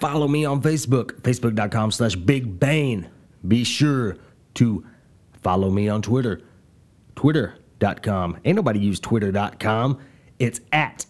follow 0.01 0.27
me 0.27 0.45
on 0.45 0.61
Facebook, 0.61 1.21
facebook.com 1.21 1.93
slash 1.93 2.17
Big 2.17 2.59
Bane. 2.59 3.09
Be 3.47 3.63
sure 3.63 4.17
to 4.55 4.85
follow 5.45 5.71
me 5.71 5.89
on 5.89 6.03
Twitter, 6.03 6.41
twitter.com. 7.17 8.39
Ain't 8.45 8.57
nobody 8.57 8.81
use 8.81 9.01
twitter.com. 9.01 9.99
It's 10.39 10.61
at 10.73 11.07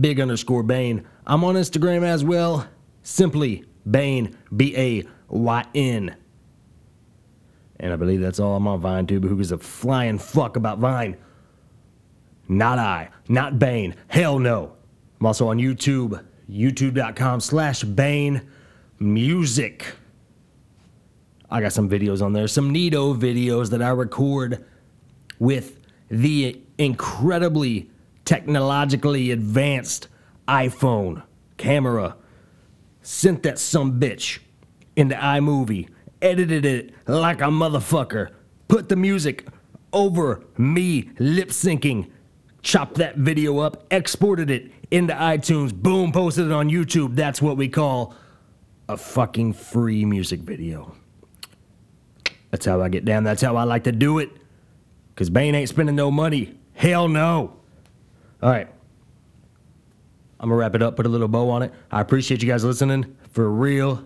big 0.00 0.20
underscore 0.20 0.62
Bane. 0.62 1.06
I'm 1.26 1.44
on 1.44 1.54
Instagram 1.54 2.02
as 2.02 2.24
well. 2.24 2.66
Simply 3.02 3.64
Bane, 3.88 4.36
B 4.54 4.74
A 4.76 5.04
Y 5.28 5.64
N. 5.74 6.16
And 7.80 7.92
I 7.92 7.96
believe 7.96 8.20
that's 8.20 8.38
all 8.38 8.56
I'm 8.56 8.68
on 8.68 8.80
Vine 8.80 9.06
too, 9.06 9.18
but 9.18 9.28
who 9.28 9.36
gives 9.36 9.50
a 9.50 9.58
flying 9.58 10.18
fuck 10.18 10.56
about 10.56 10.78
Vine? 10.78 11.16
Not 12.48 12.78
I, 12.78 13.08
not 13.28 13.58
Bane. 13.58 13.96
Hell 14.08 14.38
no. 14.38 14.76
I'm 15.18 15.26
also 15.26 15.48
on 15.48 15.58
YouTube, 15.58 16.24
youtube.com 16.50 17.40
slash 17.40 17.82
Bane 17.82 18.42
Music. 18.98 19.94
I 21.50 21.60
got 21.60 21.72
some 21.72 21.88
videos 21.88 22.22
on 22.22 22.32
there, 22.32 22.48
some 22.48 22.72
neato 22.72 23.18
videos 23.18 23.70
that 23.70 23.82
I 23.82 23.90
record 23.90 24.64
with 25.42 25.80
the 26.08 26.56
incredibly 26.78 27.90
technologically 28.24 29.32
advanced 29.32 30.06
iPhone 30.46 31.20
camera. 31.56 32.14
Sent 33.02 33.42
that 33.42 33.58
some 33.58 33.98
bitch 33.98 34.38
into 34.94 35.16
iMovie, 35.16 35.88
edited 36.22 36.64
it 36.64 36.94
like 37.08 37.40
a 37.40 37.46
motherfucker, 37.46 38.28
put 38.68 38.88
the 38.88 38.94
music 38.94 39.48
over 39.92 40.44
me 40.56 41.10
lip 41.18 41.48
syncing, 41.48 42.08
chopped 42.62 42.94
that 42.94 43.16
video 43.16 43.58
up, 43.58 43.84
exported 43.90 44.48
it 44.48 44.70
into 44.92 45.12
iTunes, 45.12 45.74
boom, 45.74 46.12
posted 46.12 46.46
it 46.46 46.52
on 46.52 46.70
YouTube. 46.70 47.16
That's 47.16 47.42
what 47.42 47.56
we 47.56 47.68
call 47.68 48.14
a 48.88 48.96
fucking 48.96 49.54
free 49.54 50.04
music 50.04 50.38
video. 50.38 50.94
That's 52.52 52.64
how 52.64 52.80
I 52.80 52.88
get 52.88 53.04
down. 53.04 53.24
That's 53.24 53.42
how 53.42 53.56
I 53.56 53.64
like 53.64 53.82
to 53.84 53.92
do 53.92 54.20
it. 54.20 54.30
Because 55.22 55.30
Bane 55.30 55.54
ain't 55.54 55.68
spending 55.68 55.94
no 55.94 56.10
money. 56.10 56.52
Hell 56.74 57.06
no. 57.06 57.54
All 58.42 58.50
right. 58.50 58.66
I'm 60.40 60.48
going 60.48 60.50
to 60.50 60.56
wrap 60.56 60.74
it 60.74 60.82
up, 60.82 60.96
put 60.96 61.06
a 61.06 61.08
little 61.08 61.28
bow 61.28 61.48
on 61.50 61.62
it. 61.62 61.72
I 61.92 62.00
appreciate 62.00 62.42
you 62.42 62.48
guys 62.48 62.64
listening. 62.64 63.16
For 63.30 63.48
real. 63.48 64.04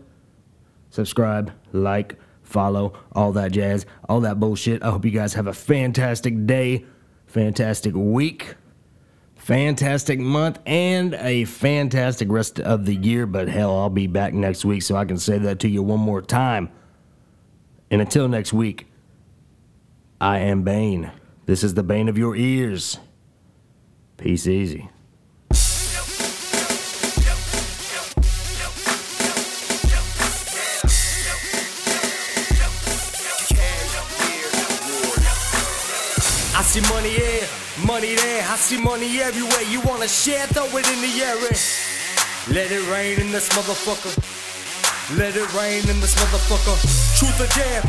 Subscribe, 0.91 1.55
like, 1.73 2.17
follow, 2.43 2.93
all 3.13 3.33
that 3.33 3.53
jazz, 3.53 3.87
all 4.11 4.21
that 4.21 4.39
bullshit. 4.39 4.83
I 4.83 4.91
hope 4.91 5.07
you 5.07 5.11
guys 5.11 5.33
have 5.33 5.47
a 5.47 5.55
fantastic 5.55 6.45
day, 6.45 6.85
fantastic 7.25 7.95
week, 7.95 8.57
fantastic 9.37 10.19
month, 10.19 10.59
and 10.67 11.15
a 11.15 11.47
fantastic 11.47 12.31
rest 12.31 12.61
of 12.61 12.85
the 12.85 12.95
year. 12.95 13.25
But 13.25 13.49
hell, 13.49 13.75
I'll 13.75 13.89
be 13.89 14.07
back 14.07 14.35
next 14.35 14.67
week 14.67 14.83
so 14.83 14.97
I 14.97 15.07
can 15.07 15.17
say 15.17 15.39
that 15.39 15.61
to 15.61 15.69
you 15.69 15.83
one 15.83 16.01
more 16.01 16.21
time. 16.21 16.69
And 17.91 18.03
until 18.03 18.29
next 18.29 18.53
week, 18.53 18.87
I 20.21 20.39
am 20.39 20.63
Bane. 20.63 21.11
This 21.45 21.63
is 21.63 21.75
the 21.75 21.83
Bane 21.83 22.09
of 22.09 22.17
your 22.17 22.35
ears. 22.35 22.99
Peace 24.17 24.47
easy. 24.47 24.89
I 36.59 36.63
see 36.63 36.81
money 36.95 37.11
here, 37.11 37.47
money 37.87 38.15
there. 38.15 38.43
I 38.49 38.57
see 38.57 38.81
money 38.81 39.21
everywhere. 39.21 39.63
You 39.71 39.83
wanna 39.83 40.09
share? 40.09 40.47
Throw 40.47 40.65
it 40.65 40.91
in 40.91 41.01
the 41.03 41.23
air. 41.23 41.37
and 41.37 42.55
Let 42.55 42.73
it 42.73 42.91
rain 42.91 43.21
in 43.21 43.33
this 43.33 43.51
motherfucker. 43.51 44.17
Let 45.19 45.37
it 45.37 45.53
rain 45.53 45.89
in 45.91 46.01
this 46.01 46.15
motherfucker. 46.15 46.75
Truth 47.19 47.41
or 47.41 47.47
dare, 47.55 47.83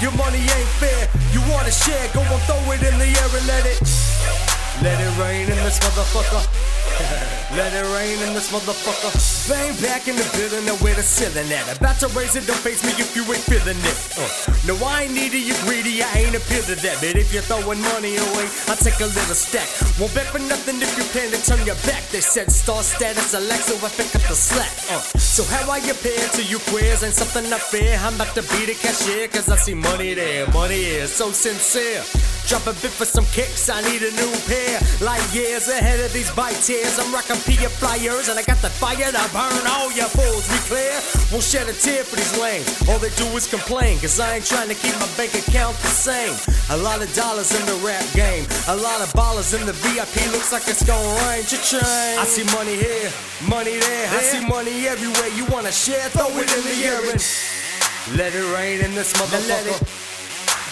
your 0.00 0.12
money 0.16 0.40
ain't 0.40 0.72
fair. 0.80 1.08
You 1.32 1.40
wanna 1.52 1.70
share, 1.70 2.08
go 2.12 2.20
and 2.20 2.42
throw 2.48 2.72
it 2.72 2.82
in 2.82 2.98
the 2.98 3.04
air 3.04 3.30
and 3.36 3.46
let 3.46 3.64
it. 3.66 3.80
Let 4.82 4.96
it 4.96 5.12
rain 5.20 5.44
in 5.44 5.56
this 5.64 5.78
motherfucker. 5.78 6.40
Let 7.56 7.74
it 7.74 7.82
rain 7.90 8.14
in 8.22 8.32
this 8.32 8.52
motherfucker. 8.54 9.10
Bane 9.50 9.74
back 9.82 10.06
in 10.06 10.14
the 10.14 10.22
building, 10.38 10.64
now 10.66 10.78
where 10.78 10.94
the 10.94 11.02
ceiling 11.02 11.50
at. 11.50 11.66
About 11.76 11.98
to 11.98 12.06
raise 12.14 12.36
it, 12.36 12.46
don't 12.46 12.62
face 12.62 12.86
me 12.86 12.94
if 12.94 13.10
you 13.16 13.26
ain't 13.26 13.42
feeling 13.42 13.74
it. 13.74 13.98
Uh, 14.14 14.30
no, 14.70 14.78
I 14.86 15.10
ain't 15.10 15.14
needy, 15.14 15.42
you 15.42 15.58
greedy, 15.66 15.98
I 15.98 16.30
ain't 16.30 16.38
appeal 16.38 16.62
to 16.70 16.78
that. 16.78 17.02
But 17.02 17.18
if 17.18 17.34
you're 17.34 17.42
throwing 17.42 17.82
money 17.90 18.14
away, 18.22 18.46
I'll 18.70 18.78
take 18.78 19.02
a 19.02 19.10
little 19.10 19.34
stack. 19.34 19.66
Won't 19.98 20.14
bet 20.14 20.30
for 20.30 20.38
nothing 20.38 20.78
if 20.78 20.94
you 20.94 21.02
plan 21.10 21.34
to 21.34 21.40
turn 21.42 21.58
your 21.66 21.78
back. 21.82 22.06
They 22.14 22.22
said 22.22 22.52
star 22.54 22.82
status, 22.86 23.34
Alexa, 23.34 23.82
I 23.82 23.90
pick 23.98 24.14
up 24.14 24.22
the 24.30 24.38
slack. 24.38 24.70
Uh, 24.86 25.02
so 25.18 25.42
how 25.50 25.66
I 25.66 25.82
appear 25.90 26.22
to 26.38 26.42
you 26.46 26.62
queers 26.70 27.02
ain't 27.02 27.18
something 27.18 27.50
I 27.50 27.58
fair. 27.58 27.98
I'm 27.98 28.14
about 28.14 28.30
to 28.38 28.42
be 28.54 28.70
the 28.70 28.78
cashier, 28.78 29.26
cause 29.26 29.50
I 29.50 29.56
see 29.56 29.74
money 29.74 30.14
there. 30.14 30.46
Money 30.54 31.02
is 31.02 31.10
so 31.10 31.32
sincere. 31.32 32.06
Drop 32.46 32.66
a 32.66 32.74
bit 32.82 32.90
for 32.90 33.06
some 33.06 33.26
kicks, 33.30 33.70
I 33.70 33.78
need 33.86 34.02
a 34.02 34.10
new 34.18 34.32
pair. 34.50 34.78
Light 35.00 35.22
years 35.34 35.68
ahead 35.68 36.00
of 36.00 36.12
these 36.12 36.30
bite 36.34 36.58
tears. 36.62 36.89
I'm 36.98 37.12
rocking 37.12 37.36
Pia 37.46 37.68
flyers, 37.68 38.28
and 38.28 38.38
I 38.38 38.42
got 38.42 38.58
the 38.58 38.70
fire 38.70 39.12
to 39.12 39.24
burn 39.30 39.64
all 39.68 39.92
your 39.92 40.10
fools. 40.10 40.48
We 40.50 40.58
clear? 40.66 40.96
Won't 41.30 41.44
shed 41.44 41.68
a 41.68 41.72
tear 41.72 42.02
for 42.02 42.16
these 42.16 42.34
lames. 42.40 42.66
All 42.88 42.98
they 42.98 43.10
do 43.14 43.26
is 43.36 43.46
complain, 43.46 44.00
cause 44.00 44.18
I 44.18 44.36
ain't 44.36 44.46
trying 44.46 44.68
to 44.68 44.74
keep 44.74 44.94
my 44.98 45.08
bank 45.16 45.34
account 45.34 45.76
the 45.78 45.92
same. 45.92 46.34
A 46.70 46.76
lot 46.76 47.02
of 47.02 47.12
dollars 47.14 47.54
in 47.54 47.62
the 47.66 47.78
rap 47.86 48.04
game, 48.14 48.46
a 48.68 48.76
lot 48.76 49.00
of 49.00 49.12
ballers 49.12 49.54
in 49.54 49.66
the 49.66 49.72
VIP. 49.84 50.16
Looks 50.32 50.52
like 50.52 50.66
it's 50.66 50.82
gonna 50.82 51.06
rain. 51.28 51.44
Cha-ching. 51.44 52.18
I 52.18 52.24
see 52.24 52.44
money 52.56 52.74
here, 52.74 53.10
money 53.46 53.78
there. 53.78 54.06
I 54.10 54.20
see 54.22 54.42
money 54.46 54.88
everywhere. 54.88 55.28
You 55.36 55.46
wanna 55.46 55.72
share? 55.72 56.08
Throw 56.10 56.30
it 56.38 56.50
in 56.50 56.62
the 56.64 56.76
air 56.86 57.00
and 57.10 57.20
let 58.16 58.34
it 58.34 58.46
rain 58.54 58.80
in 58.80 58.94
this 58.94 59.12
motherfucker. 59.14 60.09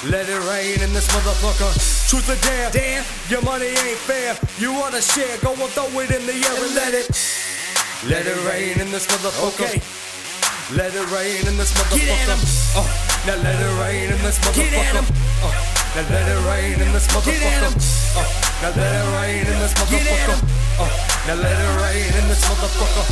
Let 0.07 0.29
it 0.29 0.39
rain 0.47 0.79
in 0.81 0.93
this 0.95 1.09
motherfucker. 1.09 1.75
Truth 2.09 2.31
or 2.31 2.39
dare, 2.47 2.71
damn, 2.71 3.05
your 3.29 3.43
money 3.43 3.67
ain't 3.67 3.99
fair. 4.07 4.39
You 4.57 4.73
wanna 4.73 5.03
share, 5.03 5.37
go 5.43 5.51
and 5.59 5.71
throw 5.75 5.91
it 5.99 6.15
in 6.15 6.25
the 6.25 6.39
air 6.39 6.55
and 6.55 6.75
let 6.79 6.95
it. 6.95 7.11
Let 8.07 8.25
it 8.25 8.39
rain 8.47 8.79
in 8.79 8.93
this 8.93 9.09
motherfucker. 9.09 9.59
Okay. 9.59 9.83
Let 10.79 10.95
it 10.95 11.03
rain 11.11 11.43
in 11.51 11.57
this 11.59 11.73
motherfucker. 11.75 11.99
Get 11.99 12.15
at 12.15 12.29
'em. 12.31 12.39
Uh, 12.79 12.87
now 13.27 13.43
let 13.43 13.59
it 13.59 13.75
rain 13.83 14.13
in 14.15 14.23
this 14.23 14.39
motherfucker. 14.39 14.71
Get 14.71 14.87
at 14.87 14.95
'em. 14.95 15.07
Uh, 15.43 15.51
now 15.95 16.07
let 16.15 16.29
it 16.31 16.47
rain 16.47 16.79
in 16.79 16.93
this 16.93 17.07
motherfucker. 17.11 17.35
Get 17.35 17.59
at 17.59 17.63
'em. 17.67 17.75
Uh, 18.15 18.23
now 18.63 18.71
let 18.79 18.95
it 18.95 19.09
rain 19.19 19.47
in 19.51 19.59
this 19.59 19.75
motherfucker. 19.75 20.39
Uh, 20.79 20.87
now 21.27 21.35
let 21.43 21.59
it 21.59 21.75
rain 21.83 22.15
in 22.23 22.29
this 22.29 22.43
motherfucker. 22.47 23.07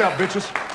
Out, 0.00 0.18
bitches. 0.18 0.69